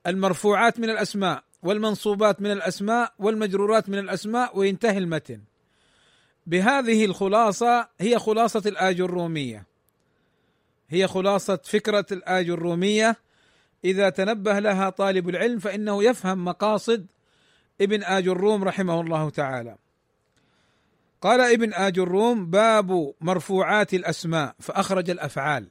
المرفوعات 0.06 0.80
من 0.80 0.90
الأسماء 0.90 1.42
والمنصوبات 1.62 2.42
من 2.42 2.52
الأسماء 2.52 3.12
والمجرورات 3.18 3.88
من 3.88 3.98
الأسماء 3.98 4.58
وينتهي 4.58 4.98
المتن. 4.98 5.40
بهذه 6.46 7.04
الخلاصة 7.04 7.88
هي 8.00 8.18
خلاصة 8.18 8.62
الآج 8.66 9.00
الرومية. 9.00 9.66
هي 10.88 11.06
خلاصة 11.06 11.60
فكرة 11.64 12.06
الآج 12.12 12.50
الرومية. 12.50 13.16
إذا 13.84 14.08
تنبه 14.08 14.58
لها 14.58 14.90
طالب 14.90 15.28
العلم 15.28 15.58
فإنه 15.58 16.04
يفهم 16.04 16.44
مقاصد 16.44 17.06
ابن 17.80 18.04
آج 18.04 18.28
الروم 18.28 18.64
رحمه 18.64 19.00
الله 19.00 19.30
تعالى. 19.30 19.76
قال 21.20 21.40
ابن 21.40 21.74
آج 21.74 21.98
الروم 21.98 22.46
باب 22.46 23.14
مرفوعات 23.20 23.94
الأسماء 23.94 24.54
فأخرج 24.60 25.10
الأفعال 25.10 25.66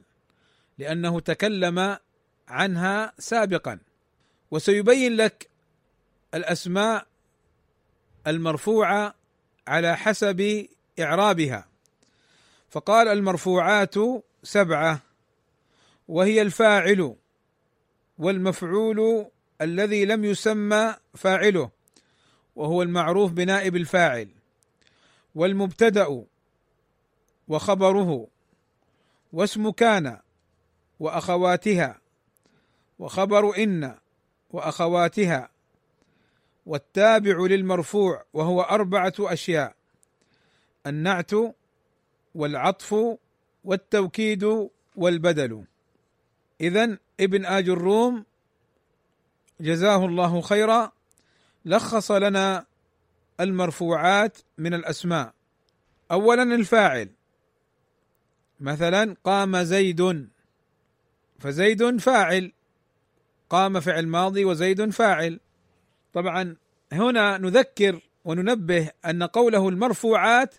لأنه 0.78 1.20
تكلم 1.20 1.96
عنها 2.48 3.12
سابقا. 3.18 3.78
وسيبين 4.50 5.16
لك 5.16 5.48
الأسماء 6.34 7.06
المرفوعة 8.26 9.14
على 9.66 9.96
حسب 9.96 10.66
إعرابها. 11.00 11.68
فقال 12.70 13.08
المرفوعات 13.08 13.94
سبعة 14.42 15.02
وهي 16.08 16.42
الفاعل 16.42 17.16
والمفعول 18.18 19.26
الذي 19.60 20.04
لم 20.04 20.24
يسمى 20.24 20.94
فاعله 21.14 21.70
وهو 22.56 22.82
المعروف 22.82 23.32
بنائب 23.32 23.76
الفاعل 23.76 24.28
والمبتدأ 25.34 26.24
وخبره 27.48 28.26
واسم 29.32 29.70
كان 29.70 30.18
وأخواتها 31.00 32.00
وخبر 32.98 33.56
إن 33.58 33.94
وأخواتها 34.52 35.48
والتابع 36.66 37.36
للمرفوع 37.46 38.24
وهو 38.32 38.60
أربعة 38.60 39.14
أشياء 39.20 39.74
النعت 40.86 41.30
والعطف 42.34 42.94
والتوكيد 43.64 44.68
والبدل. 44.96 45.64
اذا 46.60 46.98
ابن 47.20 47.44
آج 47.44 47.68
الروم 47.68 48.24
جزاه 49.60 50.06
الله 50.06 50.40
خيرا 50.40 50.92
لخص 51.64 52.10
لنا 52.10 52.66
المرفوعات 53.40 54.38
من 54.58 54.74
الأسماء. 54.74 55.34
اولا 56.10 56.42
الفاعل 56.42 57.10
مثلا 58.60 59.16
قام 59.24 59.62
زيد 59.62 60.28
فزيد 61.38 61.96
فاعل. 61.96 62.52
قام 63.50 63.80
فعل 63.80 64.06
ماضي 64.06 64.44
وزيد 64.44 64.90
فاعل. 64.90 65.40
طبعا 66.12 66.56
هنا 66.92 67.38
نذكر 67.38 68.00
وننبه 68.24 68.90
أن 69.04 69.22
قوله 69.22 69.68
المرفوعات 69.68 70.54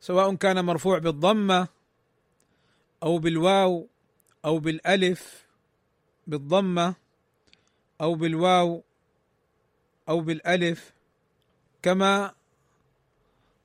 سواء 0.00 0.34
كان 0.34 0.64
مرفوع 0.64 0.98
بالضمة 0.98 1.68
أو 3.02 3.18
بالواو 3.18 3.88
أو 4.44 4.58
بالألف 4.58 5.46
بالضمة 6.26 6.94
أو 8.00 8.14
بالواو 8.14 8.84
أو 10.08 10.20
بالألف 10.20 10.92
كما 11.82 12.34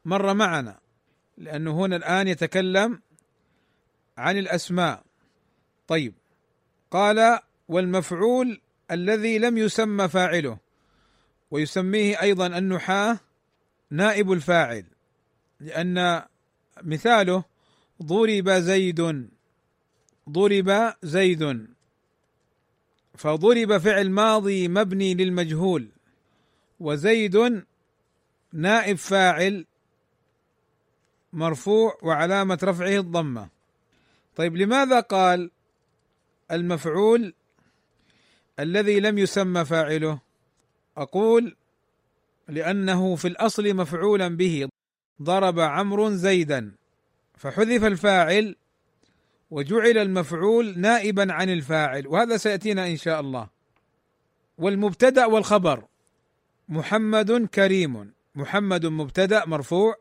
مر 0.05 0.33
معنا 0.33 0.79
لأنه 1.37 1.85
هنا 1.85 1.95
الآن 1.95 2.27
يتكلم 2.27 3.01
عن 4.17 4.37
الأسماء. 4.37 5.03
طيب 5.87 6.13
قال 6.91 7.39
والمفعول 7.67 8.61
الذي 8.91 9.37
لم 9.39 9.57
يسمى 9.57 10.07
فاعله 10.07 10.57
ويسميه 11.51 12.21
أيضا 12.21 12.47
النحاة 12.47 13.19
نائب 13.89 14.31
الفاعل 14.31 14.85
لأن 15.59 16.23
مثاله 16.81 17.43
ضرب 18.03 18.49
زيد 18.49 19.29
ضرب 20.29 20.93
زيد 21.03 21.67
فضرب 23.17 23.77
فعل 23.77 24.09
ماضي 24.09 24.67
مبني 24.67 25.13
للمجهول 25.13 25.89
وزيد 26.79 27.63
نائب 28.53 28.97
فاعل 28.97 29.65
مرفوع 31.33 31.97
وعلامة 32.01 32.59
رفعه 32.63 32.99
الضمة. 32.99 33.49
طيب 34.35 34.55
لماذا 34.55 34.99
قال 34.99 35.51
المفعول 36.51 37.33
الذي 38.59 38.99
لم 38.99 39.17
يسمى 39.17 39.65
فاعله. 39.65 40.19
أقول 40.97 41.55
لأنه 42.47 43.15
في 43.15 43.27
الأصل 43.27 43.73
مفعولا 43.73 44.27
به 44.27 44.69
ضرب 45.21 45.59
عمرو 45.59 46.09
زيدا 46.09 46.71
فحذف 47.37 47.83
الفاعل 47.83 48.55
وجعل 49.51 49.97
المفعول 49.97 50.79
نائبا 50.79 51.33
عن 51.33 51.49
الفاعل 51.49 52.07
وهذا 52.07 52.37
سيأتينا 52.37 52.87
إن 52.87 52.97
شاء 52.97 53.19
الله. 53.19 53.47
والمبتدأ 54.57 55.25
والخبر 55.25 55.83
محمد 56.69 57.45
كريم 57.45 58.13
محمد 58.35 58.85
مبتدأ 58.85 59.45
مرفوع 59.45 59.95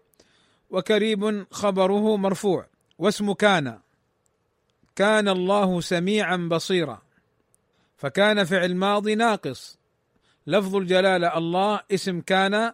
وكريم 0.70 1.46
خبره 1.50 2.16
مرفوع 2.16 2.66
واسم 2.98 3.32
كان. 3.32 3.78
كان 4.96 5.28
الله 5.28 5.80
سميعا 5.80 6.36
بصيرا. 6.36 7.07
فكان 7.98 8.44
فعل 8.44 8.74
ماضي 8.74 9.14
ناقص. 9.14 9.78
لفظ 10.46 10.76
الجلالة 10.76 11.38
الله 11.38 11.80
اسم 11.90 12.20
كان 12.20 12.72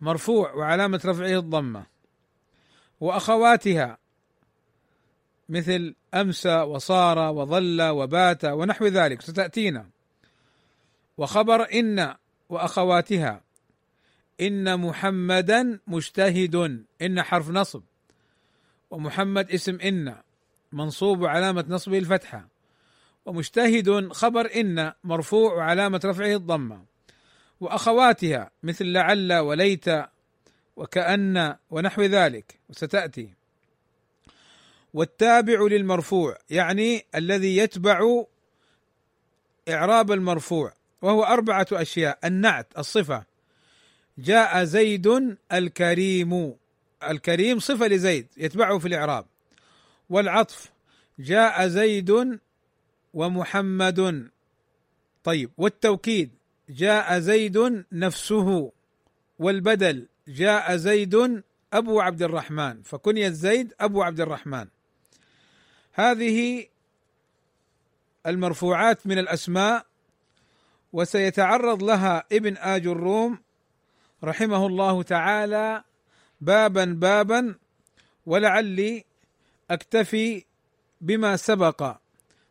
مرفوع 0.00 0.52
وعلامة 0.52 1.00
رفعه 1.04 1.38
الضمة. 1.38 1.86
وأخواتها 3.00 3.98
مثل 5.48 5.94
امسى 6.14 6.60
وصار 6.60 7.18
وظل 7.18 7.82
وبات 7.82 8.44
ونحو 8.44 8.86
ذلك 8.86 9.22
ستأتينا. 9.22 9.90
وخبر 11.18 11.72
إن 11.72 12.14
وأخواتها 12.48 13.40
إن 14.40 14.80
محمدا 14.80 15.80
مجتهد 15.86 16.84
إن 17.02 17.22
حرف 17.22 17.50
نصب. 17.50 17.82
ومحمد 18.90 19.50
اسم 19.50 19.80
إن 19.80 20.16
منصوب 20.72 21.20
وعلامه 21.20 21.64
نصبه 21.68 21.98
الفتحة. 21.98 22.59
ومجتهد 23.26 24.12
خبر 24.12 24.50
إن 24.54 24.92
مرفوع 25.04 25.54
وعلامه 25.54 26.00
رفعه 26.04 26.36
الضمة. 26.36 26.84
وأخواتها 27.60 28.50
مثل 28.62 28.86
لعل 28.86 29.32
وليت 29.32 29.84
وكأن 30.76 31.56
ونحو 31.70 32.02
ذلك 32.02 32.58
وستأتي. 32.68 33.34
والتابع 34.94 35.62
للمرفوع 35.62 36.38
يعني 36.50 37.06
الذي 37.14 37.56
يتبع 37.56 38.24
إعراب 39.68 40.12
المرفوع 40.12 40.72
وهو 41.02 41.24
أربعة 41.24 41.66
أشياء. 41.72 42.18
النعت 42.24 42.66
الصفة. 42.78 43.24
جاء 44.18 44.64
زيد 44.64 45.36
الكريم 45.52 46.54
الكريم 47.10 47.58
صفة 47.58 47.86
لزيد 47.86 48.26
يتبعه 48.36 48.78
في 48.78 48.88
الإعراب. 48.88 49.26
والعطف 50.10 50.70
جاء 51.18 51.66
زيد 51.66 52.40
ومحمد. 53.14 54.30
طيب 55.24 55.50
والتوكيد 55.58 56.30
جاء 56.68 57.18
زيد 57.18 57.84
نفسه 57.92 58.72
والبدل 59.38 60.06
جاء 60.28 60.76
زيد 60.76 61.42
أبو 61.72 62.00
عبد 62.00 62.22
الرحمن 62.22 62.82
فكنيت 62.82 63.32
زيد 63.32 63.74
أبو 63.80 64.02
عبد 64.02 64.20
الرحمن. 64.20 64.66
هذه 65.92 66.66
المرفوعات 68.26 69.06
من 69.06 69.18
الأسماء 69.18 69.86
وسيتعرض 70.92 71.82
لها 71.82 72.24
ابن 72.32 72.56
آج 72.56 72.86
الروم 72.86 73.38
رحمه 74.24 74.66
الله 74.66 75.02
تعالى 75.02 75.84
بابا 76.40 76.84
بابا 76.84 77.54
ولعلي 78.26 79.04
أكتفي 79.70 80.44
بما 81.00 81.36
سبق. 81.36 81.99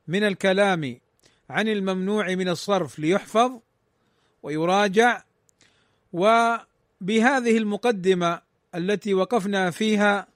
من 0.09 0.23
الكلام 0.23 0.99
عن 1.49 1.67
الممنوع 1.67 2.35
من 2.35 2.49
الصرف 2.49 2.99
ليحفظ 2.99 3.51
ويراجع 4.43 5.23
وبهذه 6.13 7.57
المقدمة 7.57 8.41
التي 8.75 9.13
وقفنا 9.13 9.71
فيها 9.71 10.27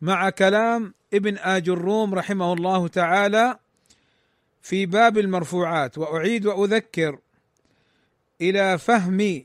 مع 0.00 0.30
كلام 0.30 0.94
ابن 1.14 1.38
آج 1.38 1.68
الروم 1.68 2.14
رحمه 2.14 2.52
الله 2.52 2.88
تعالى 2.88 3.58
في 4.62 4.86
باب 4.86 5.18
المرفوعات. 5.18 5.98
وأعيد 5.98 6.46
وأذكر 6.46 7.18
إلى 8.40 8.78
فهم 8.78 9.44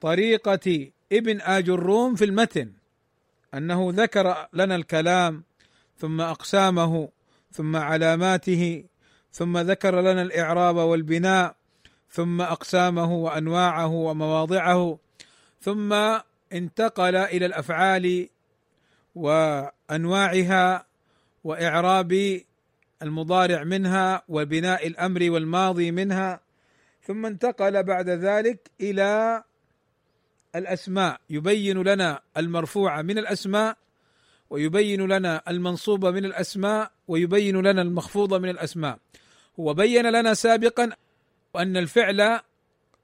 طريقة 0.00 0.90
ابن 1.12 1.40
آج 1.40 1.70
الروم 1.70 2.14
في 2.14 2.24
المتن 2.24 2.72
أنه 3.54 3.92
ذكر 3.94 4.48
لنا 4.52 4.76
الكلام 4.76 5.42
ثم 5.98 6.20
أقسامه 6.20 7.08
ثم 7.52 7.76
علاماته 7.76 8.84
ثم 9.32 9.58
ذكر 9.58 10.00
لنا 10.00 10.22
الإعراب 10.22 10.76
والبناء 10.76 11.56
ثم 12.10 12.40
أقسامه 12.40 13.12
وأنواعه 13.12 13.86
ومواضعه 13.86 14.98
ثم 15.60 15.92
انتقل 16.52 17.16
إلى 17.16 17.46
الأفعال 17.46 18.28
وأنواعها 19.14 20.86
وإعراب 21.44 22.40
المضارع 23.02 23.64
منها 23.64 24.22
وبناء 24.28 24.86
الأمر 24.86 25.30
والماضي 25.30 25.90
منها 25.90 26.40
ثم 27.02 27.26
انتقل 27.26 27.82
بعد 27.82 28.08
ذلك 28.08 28.70
إلى 28.80 29.42
الأسماء 30.54 31.20
يبين 31.30 31.82
لنا 31.82 32.20
المرفوع 32.36 33.02
من 33.02 33.18
الأسماء 33.18 33.76
ويبين 34.50 35.06
لنا 35.06 35.42
المنصوب 35.48 36.06
من 36.06 36.24
الأسماء 36.24 36.90
ويبين 37.08 37.56
لنا 37.56 37.82
المخفوض 37.82 38.34
من 38.34 38.48
الأسماء. 38.48 38.98
هو 39.60 39.74
بين 39.74 40.10
لنا 40.10 40.34
سابقا 40.34 40.90
أن 41.56 41.76
الفعل 41.76 42.40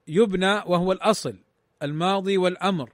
يبنى 0.07 0.53
وهو 0.53 0.91
الأصل 0.91 1.35
الماضي 1.83 2.37
والأمر 2.37 2.89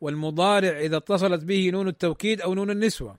والمضارع 0.00 0.80
إذا 0.80 0.96
اتصلت 0.96 1.44
به 1.44 1.70
نون 1.70 1.88
التوكيد 1.88 2.40
أو 2.40 2.54
نون 2.54 2.70
النسوة 2.70 3.16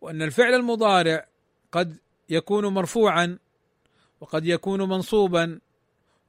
وأن 0.00 0.22
الفعل 0.22 0.54
المضارع 0.54 1.26
قد 1.72 1.96
يكون 2.28 2.66
مرفوعا 2.66 3.38
وقد 4.20 4.46
يكون 4.46 4.88
منصوبا 4.88 5.58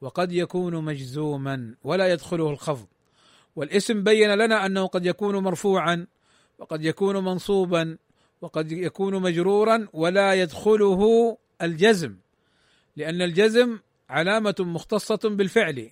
وقد 0.02 0.32
يكون 0.32 0.84
مجزوما 0.84 1.76
ولا 1.84 2.12
يدخله 2.12 2.50
الخفض. 2.50 2.88
والاسم 3.56 4.04
بين 4.04 4.34
لنا 4.34 4.66
أنه 4.66 4.88
قد 4.88 5.06
يكون 5.06 5.38
مرفوعا 5.38 6.08
وقد 6.60 6.86
يكون 6.86 7.24
منصوبا 7.24 7.98
وقد 8.42 8.72
يكون 8.72 9.22
مجرورا 9.22 9.88
ولا 9.94 10.34
يدخله 10.34 11.38
الجزم 11.62 12.16
لأن 12.96 13.22
الجزم 13.22 13.80
علامة 14.10 14.56
مختصة 14.60 15.20
بالفعل 15.30 15.92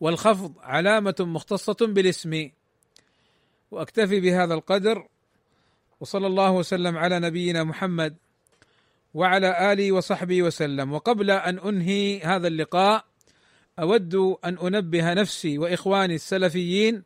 والخفض 0.00 0.54
علامة 0.58 1.14
مختصة 1.20 1.76
بالاسم. 1.80 2.50
وأكتفي 3.70 4.20
بهذا 4.20 4.54
القدر 4.54 5.08
وصلى 6.00 6.26
الله 6.26 6.50
وسلم 6.50 6.96
على 6.96 7.20
نبينا 7.20 7.64
محمد 7.64 8.16
وعلى 9.14 9.72
آله 9.72 9.92
وصحبه 9.92 10.42
وسلم. 10.42 10.92
وقبل 10.92 11.30
أن 11.30 11.58
أنهي 11.58 12.20
هذا 12.20 12.48
اللقاء 12.48 13.04
أود 13.78 14.14
أن 14.44 14.58
أنبه 14.58 15.14
نفسي 15.14 15.58
وإخواني 15.58 16.14
السلفيين 16.14 17.02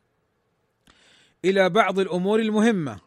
إلى 1.45 1.69
بعض 1.69 1.99
الأمور 1.99 2.39
المهمة 2.39 2.99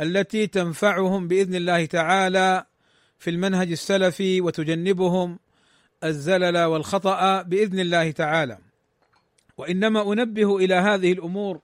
التي 0.00 0.46
تنفعهم 0.46 1.28
بإذن 1.28 1.54
الله 1.54 1.86
تعالى 1.86 2.66
في 3.18 3.30
المنهج 3.30 3.70
السلفي 3.70 4.40
وتجنبهم 4.40 5.38
الزلل 6.04 6.58
والخطأ 6.58 7.42
بإذن 7.42 7.80
الله 7.80 8.10
تعالى. 8.10 8.58
وإنما 9.56 10.12
أنبه 10.12 10.56
إلى 10.56 10.74
هذه 10.74 11.12
الأمور 11.12 11.60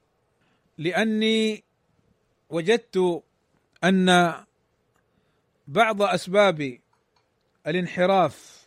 لأني 0.79 1.65
وجدت 2.51 3.23
أن 3.85 4.35
بعض 5.67 6.03
أسباب 6.03 6.79
الانحراف 7.67 8.67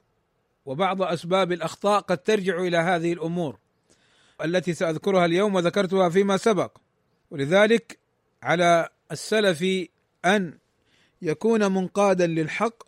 وبعض 0.65 1.01
أسباب 1.01 1.51
الأخطاء 1.51 2.01
قد 2.01 2.17
ترجع 2.17 2.61
إلى 2.61 2.77
هذه 2.77 3.13
الأمور 3.13 3.57
التي 4.45 4.73
سأذكرها 4.73 5.25
اليوم 5.25 5.55
وذكرتها 5.55 6.09
فيما 6.09 6.37
سبق. 6.37 6.77
ولذلك 7.33 7.99
على 8.43 8.89
السلف 9.11 9.89
أن 10.25 10.57
يكون 11.21 11.71
منقادا 11.71 12.27
للحق 12.27 12.83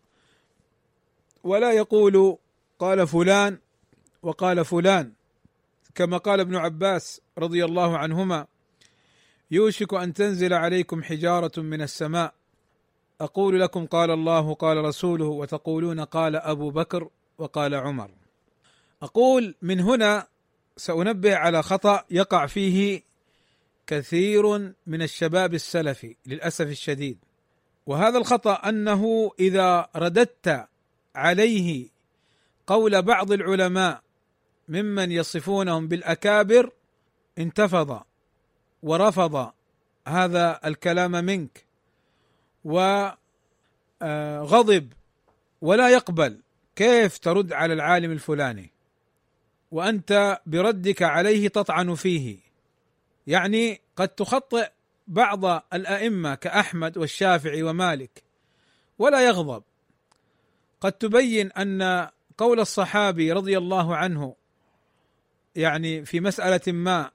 ولا 1.43 1.71
يقول 1.71 2.37
قال 2.79 3.07
فلان 3.07 3.57
وقال 4.21 4.65
فلان 4.65 5.11
كما 5.95 6.17
قال 6.17 6.39
ابن 6.39 6.55
عباس 6.55 7.21
رضي 7.37 7.65
الله 7.65 7.97
عنهما 7.97 8.47
يوشك 9.51 9.93
أن 9.93 10.13
تنزل 10.13 10.53
عليكم 10.53 11.03
حجارة 11.03 11.61
من 11.61 11.81
السماء 11.81 12.33
أقول 13.21 13.61
لكم 13.61 13.85
قال 13.85 14.11
الله 14.11 14.53
قال 14.53 14.77
رسوله 14.77 15.25
وتقولون 15.25 15.99
قال 15.99 16.35
أبو 16.35 16.69
بكر 16.71 17.09
وقال 17.37 17.75
عمر. 17.75 18.11
أقول 19.01 19.55
من 19.61 19.79
هنا 19.79 20.27
سأنبه 20.77 21.35
على 21.35 21.63
خطأ 21.63 22.03
يقع 22.09 22.45
فيه 22.45 23.01
كثير 23.87 24.73
من 24.87 25.01
الشباب 25.01 25.53
السلفي 25.53 26.15
للأسف 26.25 26.67
الشديد. 26.67 27.17
وهذا 27.85 28.17
الخطأ 28.17 28.53
أنه 28.53 29.31
إذا 29.39 29.89
رددت 29.95 30.67
عليه 31.15 31.89
قول 32.67 33.01
بعض 33.01 33.31
العلماء 33.31 34.01
ممن 34.67 35.11
يصفونهم 35.11 35.87
بالأكابر 35.87 36.71
انتفض 37.37 38.01
ورفض 38.83 39.51
هذا 40.07 40.59
الكلام 40.65 41.11
منك 41.11 41.65
وغضب 44.01 44.93
ولا 45.61 45.89
يقبل. 45.89 46.41
كيف 46.75 47.17
ترد 47.17 47.53
على 47.53 47.73
العالم 47.73 48.11
الفلاني؟ 48.11 48.71
وأنت 49.71 50.41
بردك 50.45 51.01
عليه 51.01 51.47
تطعن 51.47 51.95
فيه. 51.95 52.44
يعني 53.27 53.81
قد 53.95 54.07
تخطئ 54.07 54.69
بعض 55.07 55.45
الأئمة 55.73 56.35
كأحمد 56.35 56.97
والشافعي 56.97 57.63
ومالك 57.63 58.23
ولا 58.99 59.27
يغضب. 59.27 59.63
قد 60.81 60.91
تبين 60.91 61.51
أن 61.51 62.09
قول 62.37 62.59
الصحابي 62.59 63.31
رضي 63.31 63.57
الله 63.57 63.95
عنه 63.95 64.35
يعني 65.55 66.05
في 66.05 66.19
مسألة 66.19 66.73
ما 66.73 67.11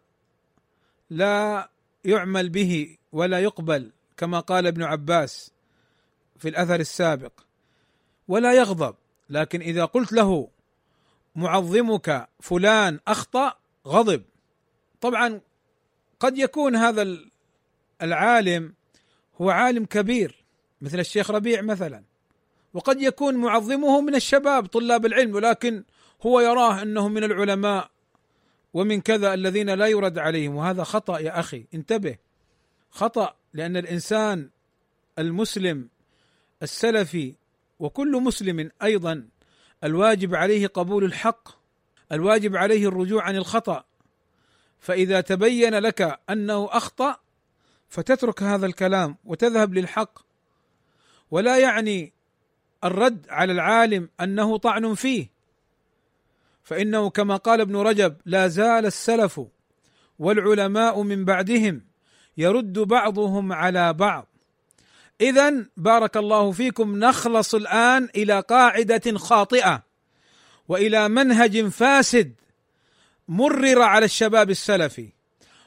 لا 1.11 1.71
يعمل 2.05 2.49
به 2.49 2.97
ولا 3.13 3.41
يقبل 3.41 3.93
كما 4.17 4.41
قال 4.41 4.67
ابن 4.67 4.83
عباس 4.83 5.53
في 6.39 6.49
الأثر 6.49 6.81
السابق 6.81 7.33
ولا 8.29 8.53
يغضب. 8.53 8.95
لكن 9.31 9.61
إذا 9.61 9.85
قلت 9.85 10.13
له 10.13 10.49
معظمك 11.37 12.29
فلان 12.41 13.01
أخطأ 13.09 13.57
غضب. 13.87 14.23
طبعا 15.01 15.41
قد 16.21 16.39
يكون 16.39 16.77
هذا 16.77 17.19
العالم 18.03 18.75
هو 19.41 19.51
عالم 19.51 19.85
كبير 19.85 20.45
مثل 20.81 21.01
الشيخ 21.01 21.31
ربيع 21.31 21.63
مثلا. 21.63 22.03
وقد 22.75 23.03
يكون 23.03 23.35
معظمه 23.35 24.01
من 24.01 24.15
الشباب 24.15 24.67
طلاب 24.67 25.07
العلم 25.07 25.35
ولكن 25.35 25.85
هو 26.23 26.41
يراه 26.41 26.83
أنه 26.83 27.09
من 27.09 27.25
العلماء 27.25 27.91
ومن 28.75 29.01
كذا 29.01 29.35
الذين 29.35 29.71
لا 29.71 29.87
يرد 29.87 30.19
عليهم. 30.19 30.57
وهذا 30.57 30.85
خطأ 30.85 31.19
يا 31.19 31.41
أخي 31.41 31.67
انتبه. 31.75 32.17
خطأ 32.91 33.35
لأن 33.55 33.77
الإنسان 33.77 34.51
المسلم 35.19 35.89
السلفي 36.63 37.35
وكل 37.79 38.23
مسلم 38.23 38.71
أيضا 38.83 39.29
الواجب 39.85 40.35
عليه 40.35 40.67
قبول 40.67 41.05
الحق 41.05 41.49
الواجب 42.13 42.57
عليه 42.57 42.89
الرجوع 42.89 43.23
عن 43.23 43.37
الخطأ. 43.37 43.85
فإذا 44.81 45.21
تبين 45.21 45.75
لك 45.75 46.21
أنه 46.31 46.69
أخطأ 46.73 47.17
فتترك 47.89 48.43
هذا 48.43 48.67
الكلام 48.67 49.17
وتذهب 49.25 49.75
للحق. 49.75 50.19
ولا 51.31 51.59
يعني 51.59 52.13
الرد 52.85 53.27
على 53.29 53.53
العالم 53.53 54.09
أنه 54.21 54.57
طعن 54.57 54.95
فيه. 54.95 55.31
فإنه 56.63 57.11
كما 57.11 57.37
قال 57.37 57.61
ابن 57.61 57.77
رجب 57.77 58.17
لا 58.25 58.49
زال 58.49 58.87
السلف 58.87 59.41
والعلماء 60.19 61.03
من 61.03 61.25
بعدهم 61.25 61.85
يرد 62.37 62.79
بعضهم 62.79 63.53
على 63.53 63.93
بعض. 63.93 64.27
اذا 65.21 65.67
بارك 65.77 66.17
الله 66.17 66.53
فيكم 66.53 66.99
نخلص 66.99 67.55
الآن 67.55 68.09
إلى 68.17 68.41
قاعدة 68.41 69.19
خاطئة 69.19 69.83
وإلى 70.69 71.09
منهج 71.09 71.69
فاسد 71.69 72.40
مرر 73.31 73.83
على 73.83 74.05
الشباب 74.05 74.51
السلفي 74.51 75.09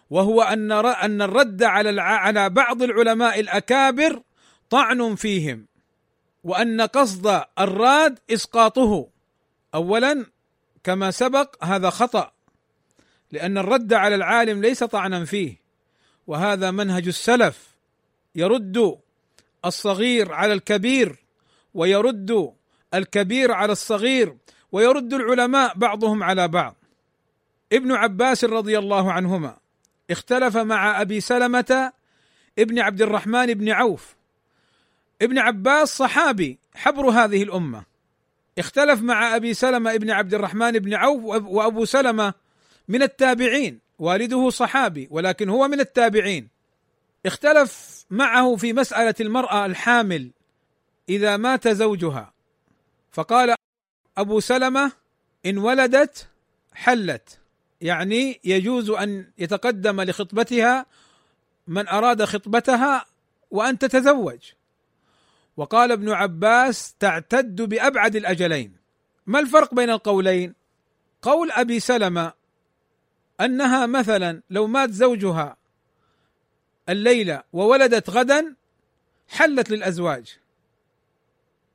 وهو 0.10 0.42
أن 0.42 0.72
أن 0.72 1.22
الرد 1.22 1.64
على 1.64 2.02
على 2.02 2.50
بعض 2.50 2.84
العلماء 2.84 3.40
الأكابر 3.40 4.22
طعن 4.70 5.16
فيهم 5.16 5.66
وأن 6.44 6.82
قصد 6.82 7.44
الراد 7.60 8.20
إسقاطه. 8.32 9.08
اولا 9.76 10.26
كما 10.84 11.12
سبق 11.12 11.66
هذا 11.66 11.90
خطأ 11.90 12.32
لأن 13.32 13.58
الرد 13.58 13.94
على 13.94 14.16
العالم 14.16 14.62
ليس 14.62 14.84
طعنا 14.84 15.26
فيه 15.26 15.58
وهذا 16.28 16.72
منهج 16.72 17.08
السلف 17.08 17.68
يرد 18.36 18.98
الصغير 19.66 20.34
على 20.34 20.54
الكبير 20.54 21.24
ويرد 21.74 22.54
الكبير 22.94 23.52
على 23.52 23.72
الصغير 23.72 24.38
ويرد 24.72 25.14
العلماء 25.14 25.74
بعضهم 25.78 26.24
على 26.24 26.48
بعض. 26.48 26.83
ابن 27.74 27.92
عباس 27.92 28.46
رضي 28.46 28.78
الله 28.80 29.12
عنهما 29.12 29.58
اختلف 30.12 30.58
مع 30.58 31.02
أبي 31.02 31.22
سلمة 31.22 31.92
ابن 32.60 32.80
عبد 32.80 33.02
الرحمن 33.02 33.54
بن 33.54 33.70
عوف. 33.70 34.16
ابن 35.22 35.40
عباس 35.40 35.98
صحابي 35.98 36.60
حبر 36.76 37.10
هذه 37.10 37.44
الأمة. 37.44 37.84
اختلف 38.58 39.02
مع 39.02 39.36
أبي 39.36 39.54
سلمة 39.54 39.94
ابن 39.94 40.12
عبد 40.12 40.34
الرحمن 40.34 40.72
بن 40.72 40.94
عوف 40.94 41.24
وأبو 41.26 41.86
سلمة 41.86 42.34
من 42.88 43.02
التابعين. 43.02 43.80
والده 44.00 44.50
صحابي 44.50 45.08
ولكن 45.12 45.50
هو 45.50 45.68
من 45.68 45.80
التابعين. 45.80 46.48
اختلف 47.26 48.04
معه 48.10 48.56
في 48.56 48.74
مسألة 48.74 49.16
المرأة 49.22 49.66
الحامل 49.66 50.32
إذا 51.10 51.38
مات 51.38 51.68
زوجها. 51.68 52.34
فقال 53.12 53.56
أبو 54.18 54.40
سلمة 54.40 54.92
إن 55.46 55.58
ولدت 55.58 56.28
حلت. 56.74 57.43
يعني 57.84 58.40
يجوز 58.44 58.90
أن 58.90 59.32
يتقدم 59.38 60.02
لخطبتها 60.02 60.86
من 61.68 61.88
أراد 61.88 62.24
خطبتها 62.24 63.06
وأن 63.52 63.78
تتزوج. 63.78 64.40
وقال 65.58 65.92
ابن 65.92 66.10
عباس 66.10 66.94
تعتد 67.00 67.62
بأبعد 67.62 68.16
الأجلين. 68.16 68.76
ما 69.28 69.40
الفرق 69.40 69.74
بين 69.74 69.90
القولين؟ 69.90 70.56
قول 71.22 71.52
أبي 71.52 71.80
سلمة 71.80 72.34
أنها 73.42 73.86
مثلا 73.86 74.42
لو 74.50 74.68
مات 74.68 74.92
زوجها 74.92 75.58
الليلة 76.90 77.44
وولدت 77.54 78.10
غدا 78.10 78.56
حلت 79.30 79.70
للأزواج. 79.70 80.38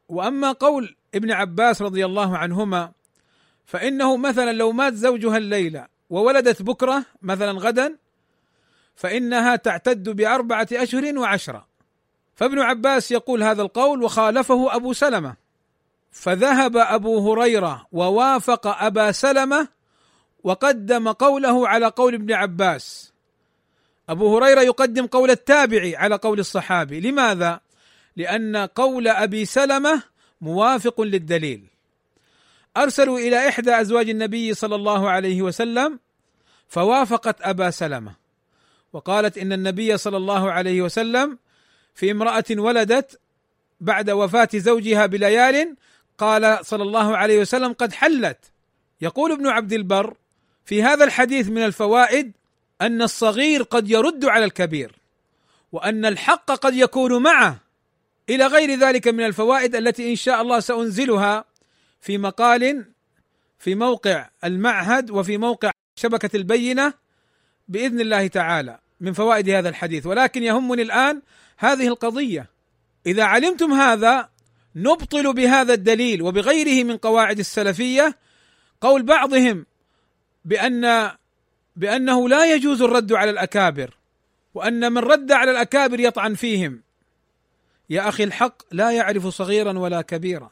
وأما 0.08 0.52
قول 0.52 0.96
ابن 1.14 1.30
عباس 1.32 1.82
رضي 1.82 2.04
الله 2.04 2.38
عنهما 2.38 2.92
فإنه 3.66 4.16
مثلا 4.16 4.52
لو 4.52 4.72
مات 4.72 4.94
زوجها 4.94 5.36
الليلة 5.36 5.97
وولدت 6.10 6.62
بكرة 6.62 7.04
مثلا 7.22 7.52
غدا 7.52 7.96
فإنها 8.96 9.56
تعتد 9.56 10.08
بأربعة 10.08 10.68
أشهر 10.72 11.18
وعشرة. 11.18 11.66
فابن 12.34 12.58
عباس 12.58 13.12
يقول 13.12 13.42
هذا 13.42 13.62
القول 13.62 14.02
وخالفه 14.02 14.76
أبو 14.76 14.92
سلمة. 14.92 15.36
فذهب 16.10 16.76
أبو 16.76 17.32
هريرة 17.32 17.86
ووافق 17.92 18.66
أبا 18.66 19.12
سلمة 19.12 19.68
وقدم 20.44 21.08
قوله 21.08 21.68
على 21.68 21.86
قول 21.86 22.14
ابن 22.14 22.32
عباس. 22.32 23.12
أبو 24.08 24.38
هريرة 24.38 24.60
يقدم 24.60 25.06
قول 25.06 25.30
التابعي 25.30 25.96
على 25.96 26.14
قول 26.16 26.38
الصحابي. 26.38 27.00
لماذا؟ 27.00 27.60
لأن 28.16 28.56
قول 28.56 29.08
أبي 29.08 29.44
سلمة 29.44 30.02
موافق 30.40 31.00
للدليل. 31.00 31.77
أرسلوا 32.76 33.18
إلى 33.18 33.48
إحدى 33.48 33.80
أزواج 33.80 34.10
النبي 34.10 34.54
صلى 34.54 34.74
الله 34.74 35.10
عليه 35.10 35.42
وسلم 35.42 35.98
فوافقت 36.68 37.36
أبا 37.40 37.70
سلمة. 37.70 38.12
وقالت 38.92 39.38
إن 39.38 39.52
النبي 39.52 39.96
صلى 39.96 40.16
الله 40.16 40.52
عليه 40.52 40.82
وسلم 40.82 41.38
في 41.94 42.10
امرأة 42.10 42.44
ولدت 42.50 43.20
بعد 43.80 44.10
وفاة 44.10 44.48
زوجها 44.54 45.06
بليال 45.06 45.76
قال 46.18 46.66
صلى 46.66 46.82
الله 46.82 47.16
عليه 47.16 47.40
وسلم 47.40 47.72
قد 47.72 47.92
حلت. 47.92 48.38
يقول 49.00 49.32
ابن 49.32 49.46
عبد 49.46 49.72
البر 49.72 50.14
في 50.64 50.82
هذا 50.82 51.04
الحديث 51.04 51.48
من 51.48 51.64
الفوائد 51.64 52.32
أن 52.80 53.02
الصغير 53.02 53.62
قد 53.62 53.90
يرد 53.90 54.24
على 54.24 54.44
الكبير 54.44 54.92
وأن 55.72 56.06
الحق 56.06 56.52
قد 56.52 56.74
يكون 56.74 57.22
معه. 57.22 57.60
إلى 58.30 58.46
غير 58.46 58.78
ذلك 58.78 59.08
من 59.08 59.26
الفوائد 59.26 59.76
التي 59.76 60.10
إن 60.10 60.16
شاء 60.16 60.42
الله 60.42 60.60
سأنزلها. 60.60 61.44
في 62.00 62.18
مقال 62.18 62.84
في 63.58 63.74
موقع 63.74 64.28
المعهد 64.44 65.10
وفي 65.10 65.38
موقع 65.38 65.70
شبكة 65.96 66.36
البينة 66.36 66.94
بإذن 67.68 68.00
الله 68.00 68.26
تعالى 68.26 68.78
من 69.00 69.12
فوائد 69.12 69.50
هذا 69.50 69.68
الحديث. 69.68 70.06
ولكن 70.06 70.42
يهمني 70.42 70.82
الآن 70.82 71.22
هذه 71.56 71.88
القضية. 71.88 72.50
إذا 73.06 73.24
علمتم 73.24 73.72
هذا 73.72 74.28
نبطل 74.76 75.34
بهذا 75.34 75.74
الدليل 75.74 76.22
وبغيره 76.22 76.84
من 76.84 76.96
قواعد 76.96 77.38
السلفية. 77.38 78.16
قول 78.80 79.02
بعضهم 79.02 79.66
بأن 80.44 81.10
بأنه 81.76 82.28
لا 82.28 82.54
يجوز 82.54 82.82
الرد 82.82 83.12
على 83.12 83.30
الأكابر 83.30 83.96
وأن 84.54 84.92
من 84.92 84.98
رد 84.98 85.32
على 85.32 85.50
الأكابر 85.50 86.00
يطعن 86.00 86.34
فيهم. 86.34 86.82
يا 87.90 88.08
أخي 88.08 88.24
الحق 88.24 88.62
لا 88.72 88.90
يعرف 88.90 89.26
صغيرا 89.26 89.78
ولا 89.78 90.02
كبيرا. 90.02 90.50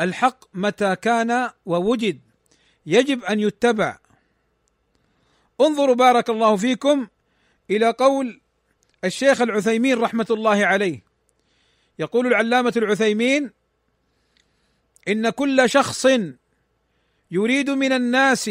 الحق 0.00 0.44
متى 0.54 0.96
كان 0.96 1.50
ووجد. 1.66 2.20
يجب 2.86 3.24
أن 3.24 3.40
يتبع. 3.40 3.98
انظروا 5.60 5.94
بارك 5.94 6.30
الله 6.30 6.56
فيكم 6.56 7.06
إلى 7.70 7.90
قول 7.90 8.40
الشيخ 9.04 9.40
العثيمين 9.40 9.98
رحمة 9.98 10.26
الله 10.30 10.66
عليه. 10.66 11.02
يقول 11.98 12.26
العلامة 12.26 12.72
العثيمين 12.76 13.50
إن 15.08 15.30
كل 15.30 15.70
شخص 15.70 16.06
يريد 17.30 17.70
من 17.70 17.92
الناس 17.92 18.50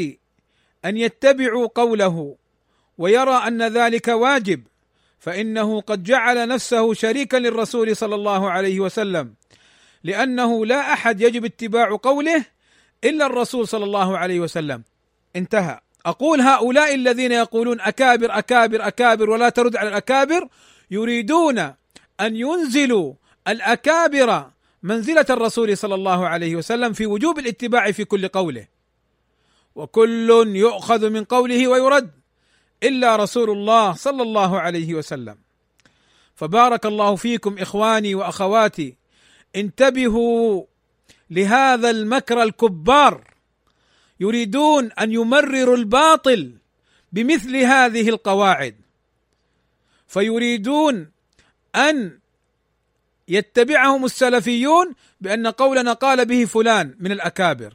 أن 0.86 0.98
يتبعوا 0.98 1.68
قوله 1.68 2.38
ويرى 2.98 3.34
أن 3.48 3.68
ذلك 3.68 4.08
واجب 4.08 4.64
فإنه 5.20 5.82
قد 5.82 6.04
جعل 6.04 6.48
نفسه 6.48 6.94
شريكا 6.94 7.38
للرسول 7.38 7.96
صلى 7.96 8.16
الله 8.16 8.52
عليه 8.52 8.80
وسلم. 8.80 9.34
لأنه 10.08 10.66
لا 10.66 10.94
أحد 10.94 11.22
يجب 11.22 11.46
اتباع 11.46 11.98
قوله 12.04 12.46
إلا 13.04 13.26
الرسول 13.26 13.68
صلى 13.68 13.86
الله 13.86 14.18
عليه 14.18 14.40
وسلم. 14.40 14.84
انتهى. 15.36 15.80
أقول 16.06 16.42
هؤلاء 16.42 16.96
الذين 16.96 17.32
يقولون 17.32 17.82
أكابر 17.82 18.38
أكابر 18.38 18.88
أكابر 18.88 19.30
ولا 19.30 19.50
ترد 19.50 19.76
على 19.76 19.90
الأكابر 19.90 20.48
يريدون 20.92 21.60
أن 22.20 22.36
ينزلوا 22.36 23.14
الأكابر 23.48 24.50
منزلة 24.84 25.26
الرسول 25.30 25.78
صلى 25.78 25.96
الله 25.96 26.28
عليه 26.28 26.56
وسلم 26.56 26.94
في 26.94 27.06
وجوب 27.06 27.40
الاتباع 27.40 27.92
في 27.92 28.06
كل 28.06 28.28
قوله. 28.28 28.68
وكل 29.76 30.56
يؤخذ 30.56 31.10
من 31.10 31.24
قوله 31.24 31.68
ويرد 31.68 32.12
إلا 32.84 33.16
رسول 33.16 33.50
الله 33.50 33.94
صلى 33.94 34.24
الله 34.24 34.60
عليه 34.60 34.94
وسلم. 34.94 35.38
فبارك 36.36 36.86
الله 36.86 37.16
فيكم 37.16 37.58
إخواني 37.58 38.16
وأخواتي 38.16 39.07
انتبهوا 39.58 40.64
لهذا 41.30 41.90
المكر 41.90 42.44
الكبار 42.44 43.34
يريدون 44.20 44.92
أن 44.92 45.12
يمرروا 45.12 45.78
الباطل 45.78 46.58
بمثل 47.12 47.56
هذه 47.56 48.10
القواعد. 48.10 48.76
فيريدون 50.08 51.12
أن 51.76 52.20
يتبعهم 53.28 54.06
السلفيون 54.06 54.94
بأن 55.22 55.48
قولنا 55.48 55.94
قال 55.94 56.26
به 56.26 56.46
فلان 56.46 56.96
من 57.00 57.12
الأكابر. 57.12 57.74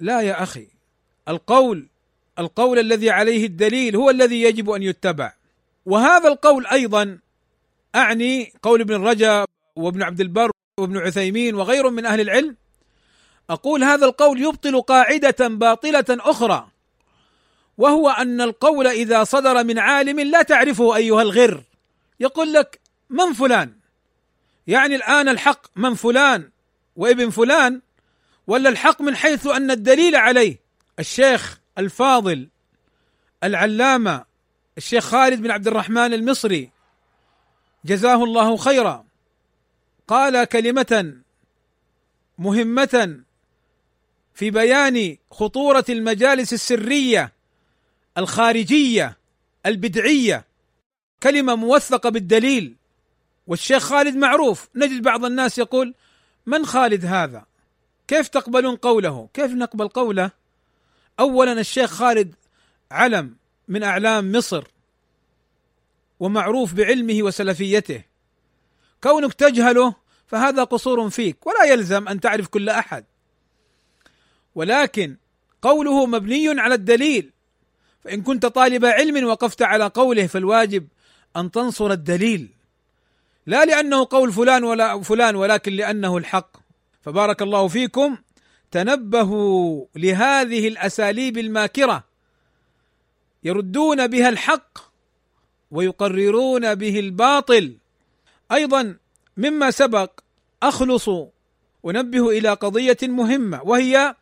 لا 0.00 0.20
يا 0.20 0.42
أخي 0.42 0.68
القول 1.28 1.88
القول 2.38 2.78
الذي 2.78 3.10
عليه 3.10 3.46
الدليل 3.46 3.96
هو 3.96 4.10
الذي 4.10 4.42
يجب 4.42 4.70
أن 4.70 4.82
يتبع. 4.82 5.32
وهذا 5.86 6.28
القول 6.28 6.66
أيضا 6.66 7.18
أعني 7.94 8.52
قول 8.62 8.80
ابن 8.80 8.94
رجب 8.94 9.44
وابن 9.76 10.02
عبد 10.02 10.20
البر 10.20 10.50
وابن 10.78 10.98
عثيمين 10.98 11.54
وغيرهم 11.54 11.92
من 11.92 12.06
أهل 12.06 12.20
العلم 12.20 12.56
أقول 13.50 13.84
هذا 13.84 14.06
القول 14.06 14.42
يبطل 14.42 14.80
قاعدة 14.80 15.48
باطلة 15.48 16.04
أخرى 16.10 16.68
وهو 17.78 18.10
أن 18.10 18.40
القول 18.40 18.86
إذا 18.86 19.24
صدر 19.24 19.64
من 19.64 19.78
عالم 19.78 20.20
لا 20.20 20.42
تعرفه 20.42 20.96
أيها 20.96 21.22
الغر. 21.22 21.62
يقول 22.20 22.52
لك 22.52 22.80
من 23.10 23.32
فلان؟ 23.32 23.72
يعني 24.66 24.96
الآن 24.96 25.28
الحق 25.28 25.66
من 25.76 25.94
فلان 25.94 26.50
وابن 26.96 27.30
فلان 27.30 27.80
ولا 28.46 28.68
الحق 28.68 29.02
من 29.02 29.16
حيث 29.16 29.46
أن 29.46 29.70
الدليل 29.70 30.16
عليه 30.16 30.60
الشيخ 30.98 31.60
الفاضل 31.78 32.48
العلامة 33.44 34.24
الشيخ 34.78 35.04
خالد 35.04 35.42
بن 35.42 35.50
عبد 35.50 35.66
الرحمن 35.66 36.14
المصري. 36.14 36.70
جزاه 37.84 38.24
الله 38.24 38.56
خيرا. 38.56 39.03
قال 40.08 40.44
كلمة 40.44 41.14
مهمة 42.38 43.20
في 44.34 44.50
بيان 44.50 45.16
خطورة 45.30 45.84
المجالس 45.88 46.52
السرية 46.52 47.32
الخارجية 48.18 49.18
البدعية. 49.66 50.44
كلمة 51.22 51.54
موثقة 51.54 52.10
بالدليل 52.10 52.76
والشيخ 53.46 53.82
خالد 53.82 54.16
معروف. 54.16 54.68
نجد 54.74 55.02
بعض 55.02 55.24
الناس 55.24 55.58
يقول 55.58 55.94
من 56.46 56.66
خالد 56.66 57.04
هذا؟ 57.04 57.46
كيف 58.08 58.28
تقبلون 58.28 58.76
قوله؟ 58.76 59.28
كيف 59.34 59.50
نقبل 59.50 59.88
قوله؟ 59.88 60.30
اولا 61.20 61.52
الشيخ 61.52 61.90
خالد 61.90 62.34
علم 62.90 63.36
من 63.68 63.82
أعلام 63.82 64.32
مصر 64.32 64.64
ومعروف 66.20 66.74
بعلمه 66.74 67.22
وسلفيته. 67.22 68.13
كونك 69.04 69.34
تجهله 69.34 69.94
فهذا 70.26 70.64
قصور 70.64 71.10
فيك 71.10 71.46
ولا 71.46 71.64
يلزم 71.64 72.08
أن 72.08 72.20
تعرف 72.20 72.48
كل 72.48 72.68
أحد. 72.68 73.04
ولكن 74.54 75.16
قوله 75.62 76.06
مبني 76.06 76.60
على 76.60 76.74
الدليل 76.74 77.30
فإن 78.04 78.22
كنت 78.22 78.46
طالب 78.46 78.84
علم 78.84 79.26
وقفت 79.26 79.62
على 79.62 79.86
قوله 79.86 80.26
فالواجب 80.26 80.88
أن 81.36 81.50
تنصر 81.50 81.90
الدليل. 81.90 82.48
لا 83.46 83.64
لأنه 83.64 84.06
قول 84.10 84.32
فلان 84.32 84.64
ولا 84.64 85.02
فلان 85.02 85.36
ولكن 85.36 85.72
لأنه 85.72 86.16
الحق. 86.16 86.56
فبارك 87.02 87.42
الله 87.42 87.68
فيكم. 87.68 88.16
تنبهوا 88.70 89.86
لهذه 89.96 90.68
الأساليب 90.68 91.38
الماكرة. 91.38 92.04
يردون 93.44 94.06
بها 94.06 94.28
الحق 94.28 94.78
ويقررون 95.70 96.74
به 96.74 97.00
الباطل. 97.00 97.76
أيضا 98.52 98.96
مما 99.36 99.70
سبق 99.70 100.20
أخلص 100.62 101.08
أنبه 101.86 102.30
إلى 102.30 102.48
قضية 102.48 102.96
مهمة 103.02 103.62
وهي 103.62 104.14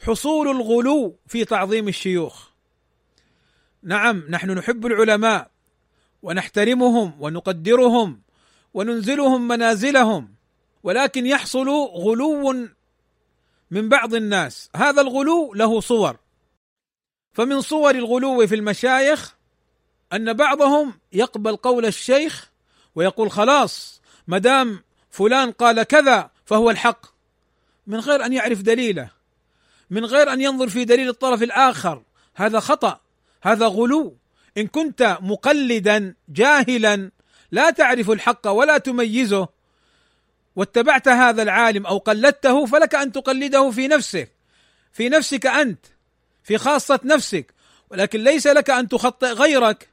حصول 0.00 0.48
الغلو 0.48 1.16
في 1.26 1.44
تعظيم 1.44 1.88
الشيوخ. 1.88 2.48
نعم 3.82 4.24
نحن 4.28 4.50
نحب 4.50 4.86
العلماء 4.86 5.50
ونحترمهم 6.22 7.12
ونقدرهم 7.20 8.20
وننزلهم 8.74 9.48
منازلهم 9.48 10.34
ولكن 10.82 11.26
يحصل 11.26 11.68
غلو 11.94 12.52
من 13.70 13.88
بعض 13.88 14.14
الناس. 14.14 14.70
هذا 14.76 15.00
الغلو 15.00 15.54
له 15.54 15.80
صور. 15.80 16.16
فمن 17.32 17.60
صور 17.60 17.94
الغلو 17.94 18.46
في 18.46 18.54
المشايخ 18.54 19.36
أن 20.12 20.32
بعضهم 20.32 20.94
يقبل 21.12 21.56
قول 21.56 21.86
الشيخ 21.86 22.50
ويقول 22.96 23.30
خلاص 23.30 24.00
ما 24.26 24.38
دام 24.38 24.82
فلان 25.10 25.52
قال 25.52 25.82
كذا 25.82 26.30
فهو 26.44 26.70
الحق. 26.70 27.06
من 27.86 28.00
غير 28.00 28.24
أن 28.24 28.32
يعرف 28.32 28.62
دليله 28.62 29.10
من 29.90 30.04
غير 30.04 30.32
أن 30.32 30.40
ينظر 30.40 30.68
في 30.68 30.84
دليل 30.84 31.08
الطرف 31.08 31.42
الآخر 31.42 32.02
هذا 32.34 32.60
خطأ 32.60 33.00
هذا 33.42 33.66
غلو. 33.66 34.16
إن 34.58 34.66
كنت 34.66 35.18
مقلدا 35.20 36.14
جاهلا 36.28 37.10
لا 37.50 37.70
تعرف 37.70 38.10
الحق 38.10 38.48
ولا 38.48 38.78
تميزه 38.78 39.48
واتبعت 40.56 41.08
هذا 41.08 41.42
العالم 41.42 41.86
أو 41.86 41.98
قلدته 41.98 42.66
فلك 42.66 42.94
أن 42.94 43.12
تقلده 43.12 43.70
في 43.70 43.88
نفسك 43.88 44.32
في 44.92 45.08
نفسك 45.08 45.46
أنت 45.46 45.86
في 46.44 46.58
خاصة 46.58 47.00
نفسك. 47.04 47.54
ولكن 47.90 48.24
ليس 48.24 48.46
لك 48.46 48.70
أن 48.70 48.88
تخطئ 48.88 49.26
غيرك 49.26 49.88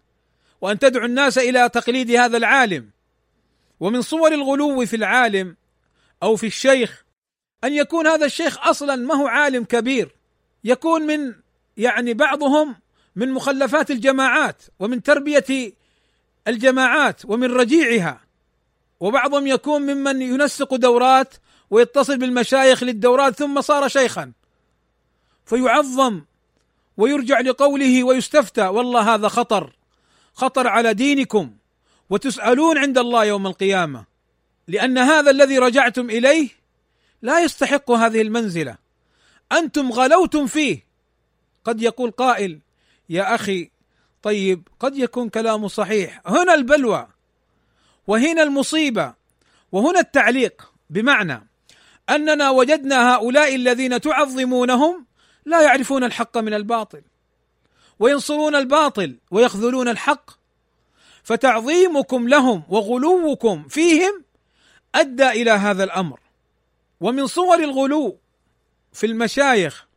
وأن 0.61 0.79
تدعو 0.79 1.05
الناس 1.05 1.37
إلى 1.37 1.69
تقليد 1.69 2.11
هذا 2.11 2.37
العالم. 2.37 2.89
ومن 3.79 4.01
صور 4.01 4.33
الغلو 4.33 4.85
في 4.85 4.95
العالم 4.95 5.55
أو 6.23 6.35
في 6.35 6.47
الشيخ 6.47 7.03
أن 7.63 7.73
يكون 7.73 8.07
هذا 8.07 8.25
الشيخ 8.25 8.67
أصلا 8.67 8.95
ما 8.95 9.15
هو 9.15 9.27
عالم 9.27 9.63
كبير. 9.63 10.15
يكون 10.63 11.01
من 11.01 11.33
يعني 11.77 12.13
بعضهم 12.13 12.75
من 13.15 13.31
مخلفات 13.31 13.91
الجماعات 13.91 14.63
ومن 14.79 15.03
تربية 15.03 15.73
الجماعات 16.47 17.21
ومن 17.25 17.51
رجيعها. 17.51 18.21
وبعضهم 18.99 19.47
يكون 19.47 19.81
ممن 19.81 20.21
ينسق 20.21 20.75
دورات 20.75 21.33
ويتصل 21.69 22.17
بالمشايخ 22.17 22.83
للدورات 22.83 23.35
ثم 23.35 23.61
صار 23.61 23.87
شيخا. 23.87 24.31
فيعظم 25.45 26.21
ويرجع 26.97 27.39
لقوله 27.39 28.03
ويستفتى. 28.03 28.67
والله 28.67 29.13
هذا 29.13 29.27
خطر 29.27 29.75
خطر 30.33 30.67
على 30.67 30.93
دينكم. 30.93 31.55
وتسألون 32.13 32.77
عند 32.77 32.97
الله 32.97 33.25
يوم 33.25 33.47
القيامة 33.47 34.05
لأن 34.67 34.97
هذا 34.97 35.31
الذي 35.31 35.57
رجعتم 35.57 36.09
إليه 36.09 36.49
لا 37.21 37.39
يستحق 37.39 37.91
هذه 37.91 38.21
المنزلة. 38.21 38.77
أنتم 39.51 39.91
غلوتم 39.91 40.47
فيه. 40.47 40.85
قد 41.63 41.81
يقول 41.81 42.11
قائل 42.11 42.59
يا 43.09 43.35
أخي 43.35 43.71
طيب 44.21 44.67
قد 44.79 44.97
يكون 44.97 45.29
كلامه 45.29 45.67
صحيح. 45.67 46.21
هنا 46.25 46.53
البلوى 46.53 47.07
وهنا 48.07 48.43
المصيبة 48.43 49.13
وهنا 49.71 49.99
التعليق. 49.99 50.71
بمعنى 50.89 51.47
أننا 52.09 52.49
وجدنا 52.49 53.15
هؤلاء 53.15 53.55
الذين 53.55 54.01
تعظمونهم 54.01 55.05
لا 55.45 55.61
يعرفون 55.61 56.03
الحق 56.03 56.37
من 56.37 56.53
الباطل 56.53 57.01
وينصرون 57.99 58.55
الباطل 58.55 59.15
ويخذلون 59.31 59.87
الحق 59.87 60.42
فتعظيمكم 61.23 62.27
لهم 62.27 62.63
وغلوكم 62.69 63.67
فيهم 63.67 64.23
أدى 64.95 65.29
إلى 65.29 65.51
هذا 65.51 65.83
الأمر. 65.83 66.19
ومن 67.01 67.27
صور 67.27 67.59
الغلو 67.59 68.19
في 68.93 69.05
المشايخ 69.05 69.87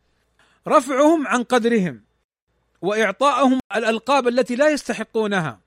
رفعهم 0.68 1.27
عن 1.27 1.43
قدرهم 1.43 2.05
واعطائهم 2.83 3.61
الألقاب 3.77 4.29
التي 4.29 4.57
لا 4.57 4.68
يستحقونها. 4.68 5.61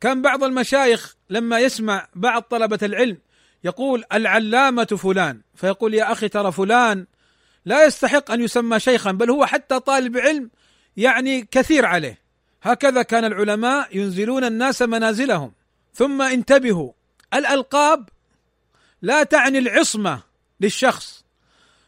كان 0.00 0.22
بعض 0.22 0.44
المشايخ 0.44 1.16
لما 1.30 1.58
يسمع 1.58 2.08
بعض 2.14 2.42
طلبة 2.42 2.78
العلم 2.82 3.18
يقول 3.64 4.04
العلامة 4.12 4.84
فلان 4.84 5.40
فيقول 5.54 5.94
يا 5.94 6.12
أخي 6.12 6.28
ترى 6.28 6.52
فلان 6.52 7.06
لا 7.64 7.84
يستحق 7.84 8.30
أن 8.30 8.40
يسمى 8.40 8.80
شيخا 8.80 9.12
بل 9.12 9.30
هو 9.30 9.46
حتى 9.46 9.80
طالب 9.80 10.16
علم 10.16 10.50
يعني 10.96 11.48
كثير 11.50 11.86
عليه. 11.86 12.19
هكذا 12.62 13.02
كان 13.02 13.24
العلماء 13.24 13.96
ينزلون 13.96 14.44
الناس 14.44 14.82
منازلهم. 14.82 15.52
ثم 15.94 16.22
انتبهوا. 16.22 16.92
الألقاب 17.34 18.08
لا 19.02 19.22
تعني 19.22 19.58
العصمة 19.58 20.22
للشخص. 20.60 21.24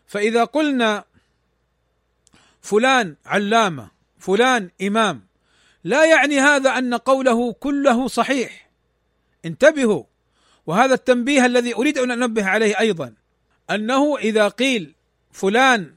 فإذا 0.06 0.44
قلنا 0.44 1.04
فلان 2.62 3.16
علامة 3.26 3.90
فلان 4.18 4.70
إمام 4.82 5.26
لا 5.84 6.04
يعني 6.04 6.40
هذا 6.40 6.78
أن 6.78 6.94
قوله 6.94 7.52
كله 7.52 8.08
صحيح. 8.08 8.70
انتبهوا. 9.44 10.04
وهذا 10.66 10.94
التنبيه 10.94 11.46
الذي 11.46 11.74
أريد 11.74 11.98
أن 11.98 12.10
أنبه 12.10 12.46
عليه 12.46 12.78
أيضا. 12.78 13.14
أنه 13.70 14.18
إذا 14.18 14.48
قيل 14.48 14.94
فلان 15.32 15.94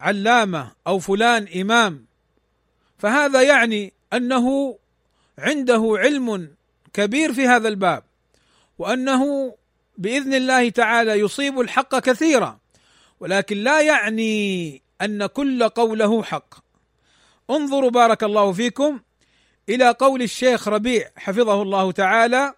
علامة 0.00 0.72
أو 0.86 0.98
فلان 0.98 1.48
إمام 1.60 2.06
فهذا 2.98 3.42
يعني 3.42 3.92
أنه 4.16 4.78
عنده 5.38 5.94
علم 5.96 6.54
كبير 6.92 7.32
في 7.32 7.46
هذا 7.46 7.68
الباب 7.68 8.02
وأنه 8.78 9.54
بإذن 9.98 10.34
الله 10.34 10.68
تعالى 10.68 11.12
يصيب 11.12 11.60
الحق 11.60 11.98
كثيرا 11.98 12.58
ولكن 13.20 13.56
لا 13.56 13.80
يعني 13.80 14.82
أن 15.02 15.26
كل 15.26 15.68
قوله 15.68 16.22
حق. 16.22 16.54
انظروا 17.50 17.90
بارك 17.90 18.24
الله 18.24 18.52
فيكم 18.52 19.00
إلى 19.68 19.90
قول 19.90 20.22
الشيخ 20.22 20.68
ربيع 20.68 21.10
حفظه 21.16 21.62
الله 21.62 21.92
تعالى 21.92 22.54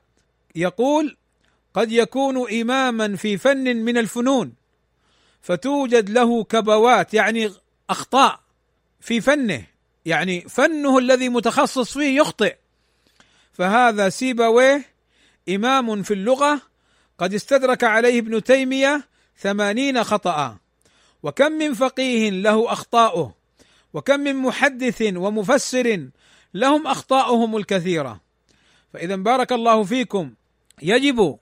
يقول 0.55 1.17
قد 1.75 1.93
يكون 1.93 2.53
إماما 2.61 3.17
في 3.17 3.39
فن 3.39 3.77
من 3.77 3.99
الفنون 3.99 4.55
فتوجد 5.43 6.11
له 6.11 6.45
كبوات 6.45 7.15
يعني 7.15 7.51
أخطاء 7.91 8.41
في 9.01 9.21
فنه. 9.21 9.67
يعني 10.07 10.41
فنه 10.41 10.99
الذي 10.99 11.29
متخصص 11.29 11.99
فيه 11.99 12.21
يخطئ. 12.21 12.57
فهذا 13.53 14.09
سيبويه 14.09 14.85
إمام 15.49 16.03
في 16.03 16.15
اللغة 16.15 16.61
قد 17.19 17.35
استدرك 17.35 17.85
عليه 17.85 18.19
ابن 18.19 18.43
تيمية 18.43 19.05
ثمانين 19.39 20.05
خطأ. 20.05 20.57
وكم 21.23 21.53
من 21.53 21.75
فقيه 21.75 22.31
له 22.31 22.73
أخطاؤه 22.73 23.35
وكم 23.95 24.21
من 24.21 24.37
محدث 24.37 25.03
ومفسر 25.03 26.09
لهم 26.55 26.87
أخطاؤهم 26.87 27.57
الكثيرة. 27.57 28.21
فإذا 28.93 29.17
بارك 29.17 29.53
الله 29.53 29.85
فيكم 29.85 30.35
يجب 30.83 31.39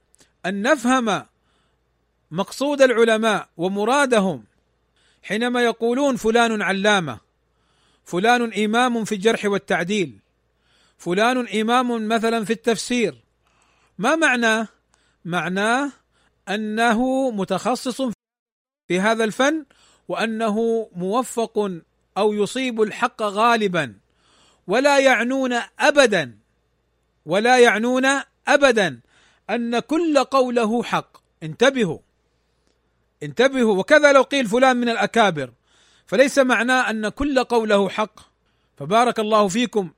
أن 0.47 0.63
نفهم 0.63 1.27
مقصود 2.31 2.83
العلماء 2.83 3.49
ومرادهم 3.57 4.45
حينما 5.23 5.63
يقولون 5.63 6.17
فلان 6.17 6.63
علامة. 6.63 7.24
فلان 8.05 8.65
إمام 8.65 9.05
في 9.05 9.15
الجرح 9.15 9.45
والتعديل. 9.45 10.21
فلان 10.99 11.49
إمام 11.49 12.09
مثلا 12.09 12.45
في 12.45 12.53
التفسير. 12.53 13.25
ما 13.99 14.17
معناه 14.17 14.69
معناه 15.25 15.93
أنه 16.49 17.31
متخصص 17.31 18.03
في 18.89 19.01
هذا 19.01 19.25
الفن 19.25 19.65
وأنه 20.09 20.89
موفق 20.97 21.71
أو 22.17 22.33
يصيب 22.33 22.83
الحق 22.83 23.23
غالبا. 23.23 23.95
ولا 24.67 24.99
يعنون 24.99 25.61
ابدا. 25.79 26.39
ولا 27.27 27.59
يعنون 27.59 28.07
ابدا 28.49 29.01
أن 29.51 29.79
كل 29.79 30.25
قوله 30.25 30.83
حق. 30.83 31.17
انتبهوا. 31.43 31.99
انتبهوا. 33.23 33.79
وكذا 33.79 34.13
لو 34.13 34.23
قيل 34.23 34.47
فلان 34.47 34.77
من 34.77 34.89
الأكابر. 34.89 35.53
فليس 36.07 36.39
معناه 36.39 36.91
أن 36.91 37.09
كل 37.09 37.45
قوله 37.45 37.89
حق. 37.89 38.21
فبارك 38.77 39.19
الله 39.19 39.49
فيكم. 39.49 39.91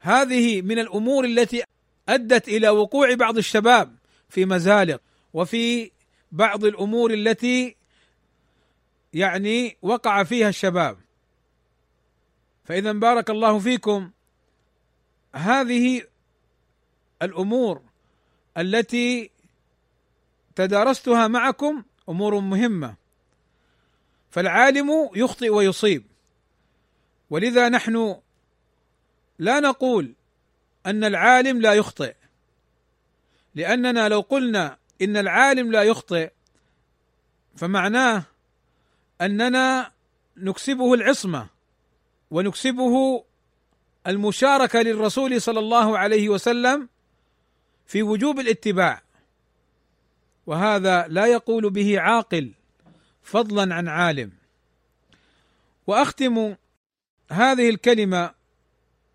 هذه 0.00 0.62
من 0.62 0.78
الأمور 0.78 1.24
التي 1.24 1.62
أدت 2.08 2.48
إلى 2.48 2.68
وقوع 2.68 3.14
بعض 3.14 3.36
الشباب 3.36 3.96
في 4.28 4.44
مزالق 4.44 5.00
وفي 5.34 5.90
بعض 6.32 6.64
الأمور 6.64 7.14
التي 7.14 7.76
يعني 9.12 9.76
وقع 9.82 10.22
فيها 10.22 10.48
الشباب. 10.48 10.98
فإذا 12.64 12.92
بارك 12.92 13.30
الله 13.30 13.58
فيكم. 13.58 14.10
هذه 15.34 16.02
الأمور 17.22 17.82
التي 18.58 19.30
تدارستها 20.56 21.28
معكم 21.28 21.82
أمور 22.08 22.40
مهمة. 22.40 23.01
فالعالم 24.32 25.10
يخطئ 25.14 25.48
ويصيب. 25.48 26.04
ولذا 27.30 27.68
نحن 27.68 28.16
لا 29.38 29.60
نقول 29.60 30.12
أن 30.86 31.04
العالم 31.04 31.60
لا 31.60 31.74
يخطئ. 31.74 32.14
لأننا 33.54 34.08
لو 34.08 34.20
قلنا 34.20 34.76
إن 35.02 35.16
العالم 35.16 35.72
لا 35.72 35.82
يخطئ 35.82 36.30
فمعناه 37.56 38.22
أننا 39.20 39.92
نكسبه 40.36 40.94
العصمة 40.94 41.46
ونكسبه 42.30 43.24
المشاركة 44.06 44.82
للرسول 44.82 45.42
صلى 45.42 45.58
الله 45.58 45.98
عليه 45.98 46.28
وسلم 46.28 46.88
في 47.86 48.02
وجوب 48.02 48.40
الاتباع. 48.40 49.02
وهذا 50.46 51.06
لا 51.08 51.26
يقول 51.26 51.70
به 51.70 52.00
عاقل 52.00 52.52
فضلا 53.22 53.74
عن 53.74 53.88
عالم. 53.88 54.32
وأختم 55.86 56.56
هذه 57.30 57.68
الكلمة 57.68 58.30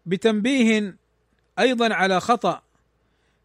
بتنبيه 0.06 0.96
أيضا 1.60 1.94
على 1.94 2.20
خطأ 2.20 2.62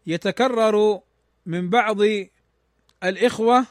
يتكرر 0.07 1.01
من 1.47 1.71
بعض 1.71 1.99
الإخوة 3.05 3.67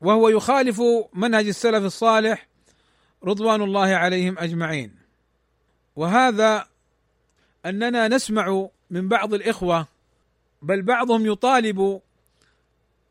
وهو 0.00 0.28
يخالف 0.28 0.82
منهج 1.12 1.46
السلف 1.46 1.84
الصالح 1.84 2.46
رضوان 3.24 3.62
الله 3.62 3.86
عليهم 3.86 4.38
أجمعين. 4.38 4.94
وهذا 5.96 6.66
أننا 7.66 8.08
نسمع 8.08 8.68
من 8.90 9.08
بعض 9.08 9.34
الإخوة 9.34 9.86
بل 10.62 10.82
بعضهم 10.82 11.26
يطالب 11.26 12.00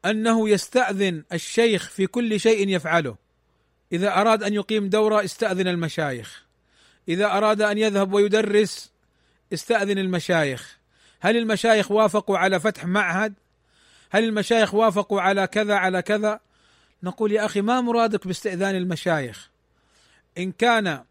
أنه 0.05 0.49
يستأذن 0.49 1.23
الشيخ 1.33 1.89
في 1.89 2.07
كل 2.07 2.39
شيء 2.39 2.69
يفعله. 2.69 3.15
إذا 3.91 4.21
أراد 4.21 4.43
أن 4.43 4.53
يقيم 4.53 4.89
دورة 4.89 5.23
استأذن 5.23 5.67
المشايخ. 5.67 6.43
إذا 7.09 7.25
أراد 7.25 7.61
أن 7.61 7.77
يذهب 7.77 8.13
ويدرس 8.13 8.91
استأذن 9.53 9.97
المشايخ. 9.97 10.77
هل 11.19 11.37
المشايخ 11.37 11.91
وافقوا 11.91 12.37
على 12.37 12.59
فتح 12.59 12.85
معهد؟ 12.85 13.33
هل 14.09 14.23
المشايخ 14.23 14.73
وافقوا 14.73 15.21
على 15.21 15.47
كذا 15.47 15.75
على 15.75 16.01
كذا؟ 16.01 16.39
نقول 17.03 17.31
يا 17.31 17.45
أخي 17.45 17.61
ما 17.61 17.81
مرادك 17.81 18.27
باستئذان 18.27 18.75
المشايخ. 18.75 19.49
إن 20.37 20.51
كان 20.51 21.03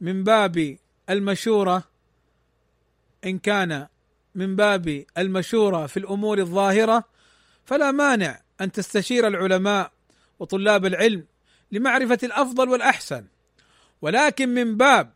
من 0.00 0.24
باب 0.24 0.76
المشورة 1.10 1.84
إن 3.24 3.38
كان 3.38 3.86
من 4.34 4.56
باب 4.56 5.04
المشورة 5.18 5.86
في 5.86 5.96
الأمور 5.96 6.38
الظاهرة 6.38 7.04
فلا 7.70 7.90
مانع 7.90 8.40
أن 8.60 8.72
تستشير 8.72 9.26
العلماء 9.26 9.92
وطلاب 10.38 10.86
العلم 10.86 11.24
لمعرفة 11.72 12.18
الأفضل 12.22 12.68
والأحسن. 12.68 13.24
ولكن 14.02 14.48
من 14.48 14.76
باب 14.76 15.12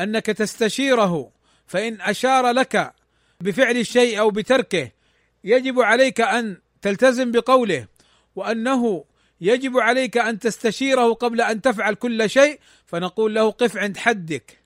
أنك 0.00 0.26
تستشيره 0.26 1.32
فإن 1.66 2.00
أشار 2.00 2.50
لك 2.50 2.92
بفعل 3.40 3.76
الشيء 3.76 4.20
أو 4.20 4.30
بتركه 4.30 4.90
يجب 5.44 5.80
عليك 5.80 6.20
أن 6.20 6.56
تلتزم 6.82 7.30
بقوله 7.30 7.86
وأنه 8.36 9.04
يجب 9.40 9.78
عليك 9.78 10.18
أن 10.18 10.38
تستشيره 10.38 11.12
قبل 11.12 11.40
أن 11.40 11.60
تفعل 11.60 11.94
كل 11.94 12.30
شيء 12.30 12.60
فنقول 12.86 13.34
له 13.34 13.50
قف 13.50 13.76
عند 13.76 13.96
حدك. 13.96 14.58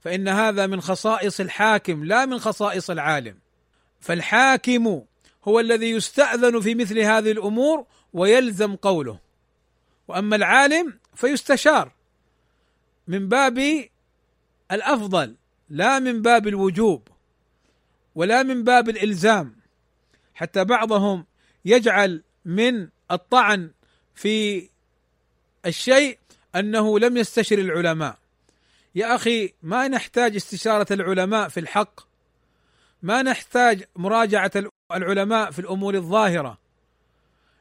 فإن 0.00 0.28
هذا 0.28 0.66
من 0.66 0.80
خصائص 0.80 1.40
الحاكم 1.40 2.04
لا 2.04 2.26
من 2.26 2.38
خصائص 2.38 2.90
العالم. 2.90 3.38
فالحاكم 4.00 5.04
هو 5.44 5.60
الذي 5.60 5.90
يستأذن 5.90 6.60
في 6.60 6.74
مثل 6.74 6.98
هذه 6.98 7.32
الأمور 7.32 7.86
ويلزم 8.12 8.76
قوله. 8.76 9.18
وأما 10.08 10.36
العالم 10.36 10.98
فيستشار 11.14 11.92
من 13.08 13.28
باب 13.28 13.84
الأفضل 14.72 15.36
لا 15.70 15.98
من 15.98 16.22
باب 16.22 16.48
الوجوب 16.48 17.08
ولا 18.14 18.42
من 18.42 18.64
باب 18.64 18.88
الإلزام. 18.88 19.56
حتى 20.34 20.64
بعضهم 20.64 21.26
يجعل 21.64 22.22
من 22.44 22.88
الطعن 23.10 23.70
في 24.14 24.68
الشيء 25.66 26.18
أنه 26.56 26.98
لم 26.98 27.16
يستشر 27.16 27.58
العلماء. 27.58 28.18
يا 28.94 29.14
أخي 29.14 29.54
ما 29.62 29.88
نحتاج 29.88 30.36
استشارة 30.36 30.92
العلماء 30.92 31.48
في 31.48 31.60
الحق؟ 31.60 32.00
ما 33.02 33.22
نحتاج 33.22 33.84
مراجعة 33.96 34.52
العلماء 34.96 35.50
في 35.50 35.58
الأمور 35.58 35.94
الظاهرة. 35.94 36.58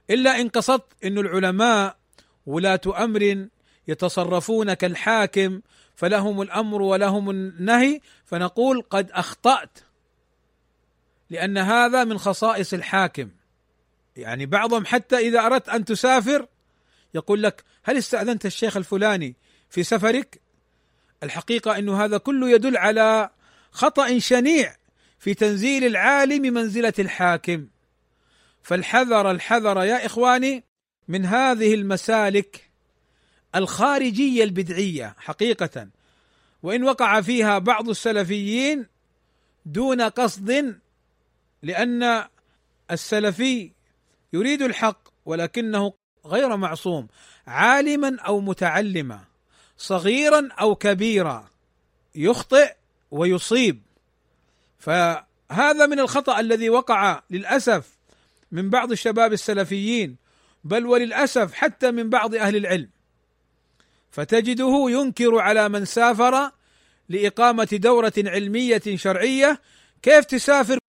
إلا 0.10 0.42
إن 0.42 0.50
قصدت 0.50 0.86
إن 1.04 1.18
العلماء 1.18 1.98
ولاة 2.46 2.82
أمر 2.88 3.48
يتصرفون 3.88 4.74
كالحاكم 4.74 5.62
فلهم 5.96 6.42
الأمر 6.42 6.82
ولهم 6.82 7.30
النهي 7.30 8.00
فنقول 8.26 8.82
قد 8.90 9.12
أخطأت. 9.12 9.80
لأن 11.30 11.58
هذا 11.58 12.04
من 12.04 12.18
خصائص 12.18 12.74
الحاكم. 12.74 13.30
يعني 14.16 14.46
بعضهم 14.46 14.86
حتى 14.86 15.18
إذا 15.18 15.46
أردت 15.46 15.70
أن 15.70 15.86
تسافر 15.86 16.48
يقول 17.14 17.44
لك 17.44 17.64
هل 17.84 17.98
استأذنت 17.98 18.46
الشيخ 18.46 18.78
الفلاني 18.78 19.36
في 19.70 19.84
سفرك؟ 19.84 20.42
الحقيقة 21.24 21.78
انه 21.78 22.04
هذا 22.04 22.18
كله 22.18 22.50
يدل 22.50 22.78
على 22.78 23.30
خطأ 23.72 24.20
شنيع. 24.20 24.76
في 25.24 25.34
تنزيل 25.34 25.84
العالم 25.86 26.53
منزلة 26.53 26.93
الحاكم. 26.99 27.67
فالحذر 28.63 29.32
الحذر 29.32 29.84
يا 29.84 30.05
إخواني 30.05 30.63
من 31.07 31.26
هذه 31.26 31.74
المسالك 31.74 32.69
الخارجية 33.55 34.43
البدعية 34.43 35.15
حقيقة. 35.17 35.88
وإن 36.63 36.84
وقع 36.84 37.21
فيها 37.21 37.57
بعض 37.59 37.89
السلفيين 37.89 38.86
دون 39.65 40.01
قصد 40.01 40.80
لأن 41.61 42.24
السلفي 42.91 43.71
يريد 44.34 44.61
الحق 44.61 45.07
ولكنه 45.26 45.93
غير 46.26 46.57
معصوم 46.57 47.07
عالما 47.47 48.17
أو 48.19 48.39
متعلما 48.41 49.24
صغيرا 49.78 50.49
أو 50.51 50.76
كبيرا 50.76 51.49
يخطئ 52.15 52.76
ويصيب. 53.11 53.93
فهذا 54.84 55.86
من 55.86 56.00
الخطأ 56.00 56.40
الذي 56.40 56.70
وقع 56.70 57.22
للأسف 57.30 57.98
من 58.52 58.70
بعض 58.70 58.92
الشباب 58.92 59.34
السلفيين 59.34 60.16
بل 60.64 60.86
وللأسف 60.86 61.54
حتى 61.54 61.92
من 61.92 62.10
بعض 62.10 62.36
أهل 62.36 62.56
العلم. 62.56 62.90
فتجده 64.12 64.86
ينكر 64.90 65.40
على 65.40 65.70
من 65.70 65.86
سافر 65.86 66.52
لإقامة 67.10 67.68
دورة 67.72 68.14
علمية 68.18 68.82
شرعية 68.96 69.62
كيف 70.02 70.26
تسافر 70.26 70.80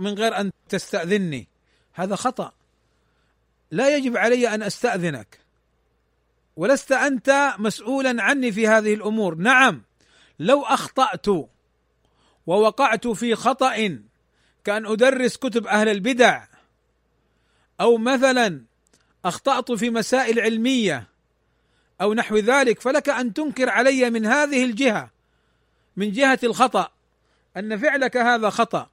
من 0.00 0.14
غير 0.14 0.40
أن 0.40 0.50
تستأذني؟ 0.68 1.48
هذا 1.92 2.16
خطأ. 2.16 2.52
لا 3.70 3.96
يجب 3.96 4.16
علي 4.16 4.54
أن 4.54 4.62
أستأذنك. 4.62 5.40
ولست 6.56 6.92
أنت 6.92 7.54
مسؤولا 7.58 8.22
عني 8.22 8.52
في 8.52 8.68
هذه 8.68 8.94
الأمور. 8.94 9.34
نعم 9.34 9.82
لو 10.38 10.62
أخطأت 10.62 11.26
ووقعت 12.46 13.06
في 13.06 13.34
خطأ 13.34 13.98
كأن 14.64 14.86
أدرس 14.86 15.36
كتب 15.36 15.66
أهل 15.66 15.88
البدع. 15.88 16.44
أو 17.80 17.96
مثلا 17.96 18.64
أخطأت 19.24 19.72
في 19.72 19.90
مسائل 19.90 20.40
علمية. 20.40 21.08
أو 22.00 22.14
نحو 22.14 22.36
ذلك 22.36 22.80
فلك 22.80 23.08
أن 23.08 23.34
تنكر 23.34 23.70
علي 23.70 24.10
من 24.10 24.26
هذه 24.26 24.64
الجهة 24.64 25.10
من 25.96 26.12
جهة 26.12 26.38
الخطأ. 26.44 26.88
أن 27.56 27.78
فعلك 27.78 28.16
هذا 28.16 28.50
خطأ. 28.50 28.90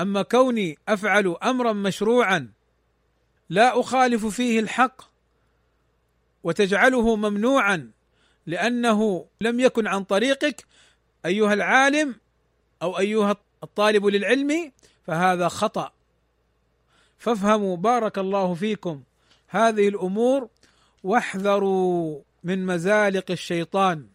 أما 0.00 0.22
كوني 0.22 0.78
أفعل 0.88 1.36
امرا 1.42 1.72
مشروعا 1.72 2.52
لا 3.50 3.80
أخالف 3.80 4.26
فيه 4.26 4.60
الحق. 4.60 5.02
وتجعله 6.44 7.16
ممنوعا 7.16 7.90
لأنه 8.46 9.26
لم 9.40 9.60
يكن 9.60 9.86
عن 9.86 10.04
طريقك. 10.04 10.66
أيها 11.26 11.54
العالم 11.54 12.14
أو 12.82 12.98
أيها 12.98 13.36
الطالب 13.62 14.06
للعلم 14.06 14.72
فهذا 15.06 15.48
خطأ. 15.48 15.92
فافهموا 17.18 17.76
بارك 17.76 18.18
الله 18.18 18.54
فيكم. 18.54 19.02
هذه 19.48 19.88
الأمور 19.88 20.48
واحذروا 21.04 22.20
من 22.44 22.66
مزالق 22.66 23.30
الشيطان. 23.30 24.06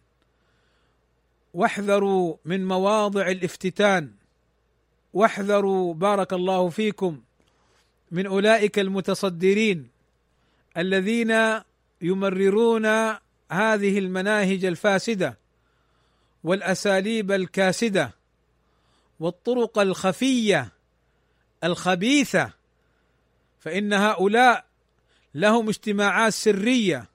واحذروا 1.54 2.36
من 2.44 2.68
مواضع 2.68 3.28
الافتتان. 3.28 4.10
واحذروا 5.12 5.94
بارك 5.94 6.32
الله 6.32 6.68
فيكم 6.68 7.20
من 8.10 8.26
أولئك 8.26 8.78
المتصدرين 8.78 9.88
الذين 10.76 11.60
يمررون 12.02 12.86
هذه 13.50 13.98
المناهج 13.98 14.64
الفاسدة 14.64 15.38
والأساليب 16.44 17.32
الكاسدة. 17.32 18.23
والطرق 19.20 19.78
الخفية 19.78 20.72
الخبيثة 21.64 22.52
فإن 23.60 23.92
هؤلاء 23.92 24.64
لهم 25.34 25.68
اجتماعات 25.68 26.32
سرية 26.32 27.08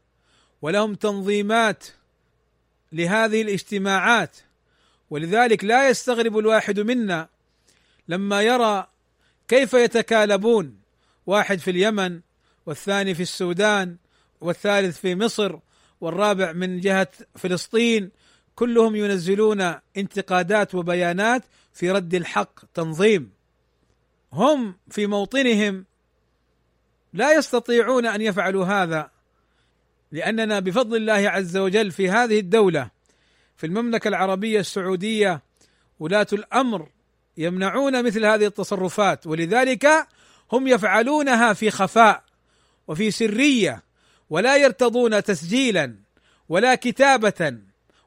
ولهم 0.62 0.96
تنظيمات 0.96 1.86
لهذه 2.92 3.42
الاجتماعات 3.42 4.38
ولذلك 5.10 5.64
لا 5.64 5.90
يستغرب 5.90 6.38
الواحد 6.38 6.80
منا 6.80 7.28
لما 8.08 8.42
يرى 8.42 8.88
كيف 9.48 9.74
يتكالبون 9.74 10.80
واحد 11.26 11.60
في 11.60 11.72
اليمن 11.72 12.20
والثاني 12.66 13.16
في 13.16 13.22
السودان 13.22 13.98
والثالث 14.42 15.00
في 15.00 15.16
مصر 15.16 15.60
والرابع 16.02 16.52
من 16.52 16.80
جهة 16.80 17.08
فلسطين 17.36 18.12
كلهم 18.56 18.96
ينزلون 18.96 19.76
انتقادات 19.98 20.76
وبيانات 20.76 21.44
في 21.80 21.92
رد 21.92 22.16
الحق 22.16 22.66
تنظيم. 22.74 23.32
هم 24.34 24.76
في 24.90 25.08
موطنهم 25.08 25.86
لا 27.14 27.34
يستطيعون 27.34 28.06
أن 28.06 28.22
يفعلوا 28.22 28.66
هذا 28.66 29.12
لأننا 30.12 30.60
بفضل 30.60 30.98
الله 30.98 31.30
عز 31.30 31.58
وجل 31.58 31.92
في 31.92 32.10
هذه 32.10 32.40
الدولة 32.40 32.90
في 33.58 33.66
المملكة 33.66 34.08
العربية 34.08 34.60
السعودية 34.60 35.42
ولاة 36.00 36.28
الأمر 36.34 36.90
يمنعون 37.38 38.06
مثل 38.06 38.26
هذه 38.26 38.46
التصرفات 38.46 39.28
ولذلك 39.28 40.08
هم 40.52 40.68
يفعلونها 40.68 41.54
في 41.54 41.72
خفاء 41.72 42.24
وفي 42.88 43.12
سرية 43.12 43.84
ولا 44.30 44.58
يرتضون 44.58 45.24
تسجيلا 45.24 45.96
ولا 46.50 46.76
كتابة 46.76 47.58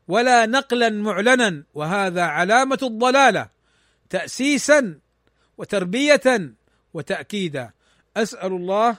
ولا 0.09 0.47
نقلا 0.47 0.91
معلنا 0.91 1.65
وهذا 1.75 2.23
علامة 2.23 2.79
الضلالة. 2.83 3.62
تاسيسا 4.13 4.99
وتربية 5.59 6.55
وتاكيدا. 6.95 7.71
أسأل 8.17 8.53
الله 8.53 8.97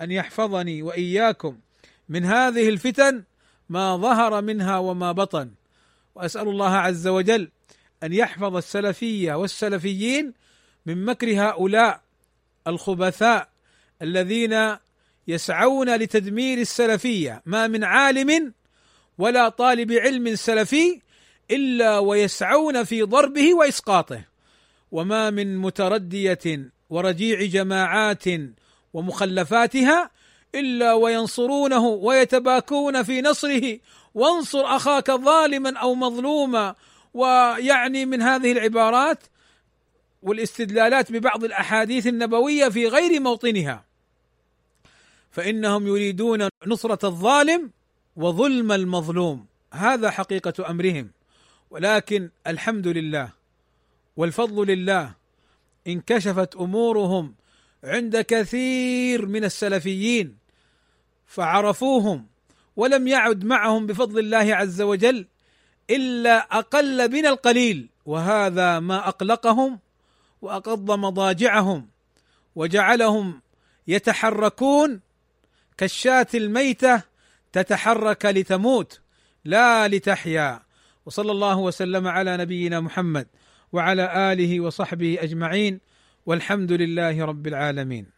أن 0.00 0.10
يحفظني 0.10 0.82
وإياكم 0.82 1.58
من 2.08 2.24
هذه 2.24 2.68
الفتن 2.68 3.24
ما 3.68 3.96
ظهر 3.96 4.42
منها 4.42 4.78
وما 4.78 5.12
بطن. 5.12 5.50
وأسأل 6.14 6.48
الله 6.48 6.76
عز 6.76 7.06
وجل 7.06 7.48
أن 8.02 8.12
يحفظ 8.12 8.56
السلفية 8.56 9.34
والسلفيين 9.34 10.32
من 10.86 11.04
مكر 11.04 11.40
هؤلاء 11.40 12.00
الخبثاء 12.66 13.48
الذين 14.02 14.76
يسعون 15.28 15.96
لتدمير 15.96 16.58
السلفية. 16.58 17.42
ما 17.46 17.66
من 17.66 17.84
عالم 17.84 18.52
ولا 19.18 19.48
طالب 19.48 19.92
علم 19.92 20.36
سلفي 20.36 21.00
إلا 21.50 21.98
ويسعون 21.98 22.84
في 22.84 23.02
ضربه 23.02 23.54
وإسقاطه. 23.54 24.33
وما 24.94 25.30
من 25.30 25.58
متردية 25.58 26.70
ورجيع 26.90 27.42
جماعات 27.42 28.24
ومخلفاتها 28.94 30.10
إلا 30.54 30.92
وينصرونه 30.92 31.86
ويتباكون 31.86 33.02
في 33.02 33.22
نصره. 33.22 33.78
وانصر 34.14 34.60
أخاك 34.60 35.10
ظالما 35.10 35.78
أو 35.78 35.94
مظلوما. 35.94 36.74
ويعني 37.14 38.06
من 38.06 38.22
هذه 38.22 38.52
العبارات 38.52 39.18
والاستدلالات 40.22 41.12
ببعض 41.12 41.44
الأحاديث 41.44 42.06
النبوية 42.06 42.68
في 42.68 42.88
غير 42.88 43.20
موطنها. 43.20 43.84
فإنهم 45.30 45.86
يريدون 45.86 46.48
نصرة 46.66 47.06
الظالم 47.06 47.70
وظلم 48.16 48.72
المظلوم. 48.72 49.46
هذا 49.72 50.10
حقيقة 50.10 50.70
أمرهم. 50.70 51.10
ولكن 51.70 52.30
الحمد 52.46 52.86
لله 52.86 53.43
والفضل 54.16 54.66
لله 54.66 55.14
انكشفت 55.86 56.56
أمورهم 56.56 57.34
عند 57.84 58.20
كثير 58.20 59.26
من 59.26 59.44
السلفيين 59.44 60.36
فعرفوهم 61.26 62.26
ولم 62.76 63.08
يعد 63.08 63.44
معهم 63.44 63.86
بفضل 63.86 64.18
الله 64.18 64.54
عز 64.54 64.82
وجل 64.82 65.26
إلا 65.90 66.58
أقل 66.58 67.12
من 67.12 67.26
القليل 67.26 67.88
وهذا 68.06 68.80
ما 68.80 69.08
أقلقهم 69.08 69.78
وأقض 70.42 70.90
مضاجعهم 70.90 71.88
وجعلهم 72.54 73.40
يتحركون 73.86 75.00
كالشاة 75.76 76.26
الميتة 76.34 77.02
تتحرك 77.52 78.26
لتموت 78.26 79.00
لا 79.44 79.88
لتحيا 79.88 80.62
وصلى 81.06 81.32
الله 81.32 81.58
وسلم 81.58 82.08
على 82.08 82.36
نبينا 82.36 82.80
محمد 82.80 83.26
وعلى 83.74 84.32
آله 84.32 84.60
وصحبه 84.60 85.18
أجمعين 85.20 85.80
والحمد 86.26 86.72
لله 86.72 87.24
رب 87.24 87.46
العالمين. 87.46 88.13